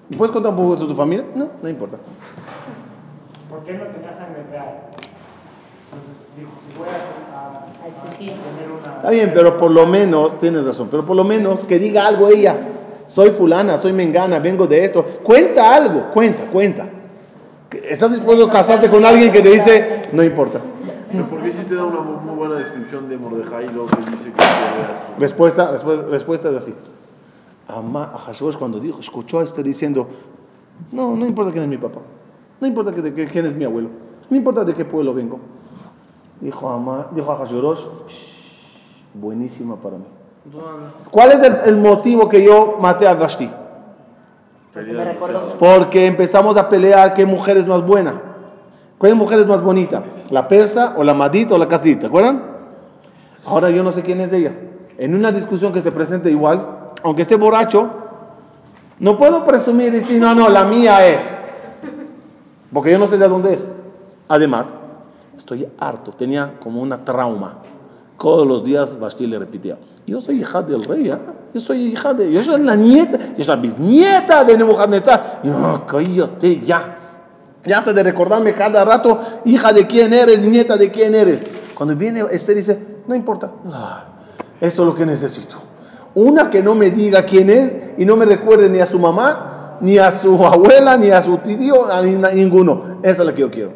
[0.09, 1.25] ¿Y puedes contar un poco de tu familia?
[1.35, 1.97] No, no importa.
[3.49, 4.75] ¿Por qué no tenía sangre real?
[5.91, 8.33] Entonces dijo, si voy a, exigir.
[8.33, 8.97] tener una...
[8.97, 12.29] Está bien, pero por lo menos, tienes razón, pero por lo menos que diga algo
[12.29, 12.57] ella.
[13.05, 15.03] Soy fulana, soy mengana, vengo de esto.
[15.23, 16.87] Cuenta algo, cuenta, cuenta.
[17.71, 20.59] ¿Estás dispuesto a casarte con alguien que te dice, no importa?
[21.11, 24.31] Pero ¿por qué si te da una muy buena descripción de Mordejai luego te dice
[24.31, 26.73] que su- Respuesta, respuesta, respuesta es así.
[27.67, 30.07] Ama, a Hashverosh cuando dijo, escuchó a Esther diciendo,
[30.91, 31.99] no, no importa quién es mi papá,
[32.59, 33.89] no importa que, que- quién es mi abuelo,
[34.29, 35.39] no importa de qué pueblo vengo.
[36.39, 40.05] Dijo, Ama, dijo a Hashverosh, "Shh, buenísima para mí.
[41.11, 43.49] ¿Cuál es el, el motivo que yo maté a Vashti?
[44.73, 48.21] Porque que Porque empezamos a pelear qué mujer es más buena.
[48.97, 50.03] ¿Cuál mujer es más bonita?
[50.29, 52.01] ¿La persa o la madita o la casdita?
[52.01, 52.43] ¿Te acuerdan?
[53.45, 54.53] Ahora yo no sé quién es ella.
[54.97, 57.89] En una discusión que se presenta igual, aunque esté borracho,
[58.99, 61.41] no puedo presumir y decir, no, no, la mía es.
[62.73, 63.65] Porque yo no sé de dónde es.
[64.27, 64.67] Además,
[65.37, 67.59] estoy harto, tenía como una trauma.
[68.19, 71.19] Todos los días Basti le repetía, yo soy hija del rey, ¿ah?
[71.53, 75.41] yo soy hija de, yo soy la nieta, yo soy la bisnieta de Nebuchadnezzar.
[75.43, 77.06] Yo, cállate ya.
[77.67, 81.45] Ya hasta de recordarme cada rato, hija de quién eres, nieta de quién eres.
[81.75, 84.05] Cuando viene Esther dice, no importa, Ah,
[84.59, 85.55] eso es lo que necesito.
[86.15, 89.77] Una que no me diga quién es y no me recuerde ni a su mamá,
[89.81, 92.97] ni a su abuela, ni a su tío, a ni- a ninguno.
[93.03, 93.73] Esa es la que yo quiero.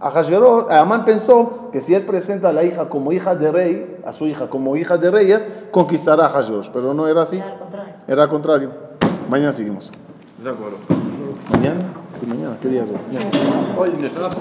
[0.00, 4.12] Ahasverosh- Amán pensó que si él presenta a la hija como hija de rey, a
[4.14, 6.70] su hija como hija de reyes, conquistará a Ahasverosh.
[6.72, 7.94] Pero no era así, era al contrario.
[8.08, 8.70] era al contrario.
[9.28, 9.92] Mañana seguimos.
[10.42, 10.78] De acuerdo.
[11.52, 11.80] ¿Mañana?
[12.08, 12.56] Sí, mañana.
[12.60, 12.96] ¿Qué día es hoy?
[13.08, 13.30] Mañana.
[13.76, 14.36] Hoy, Nesaf.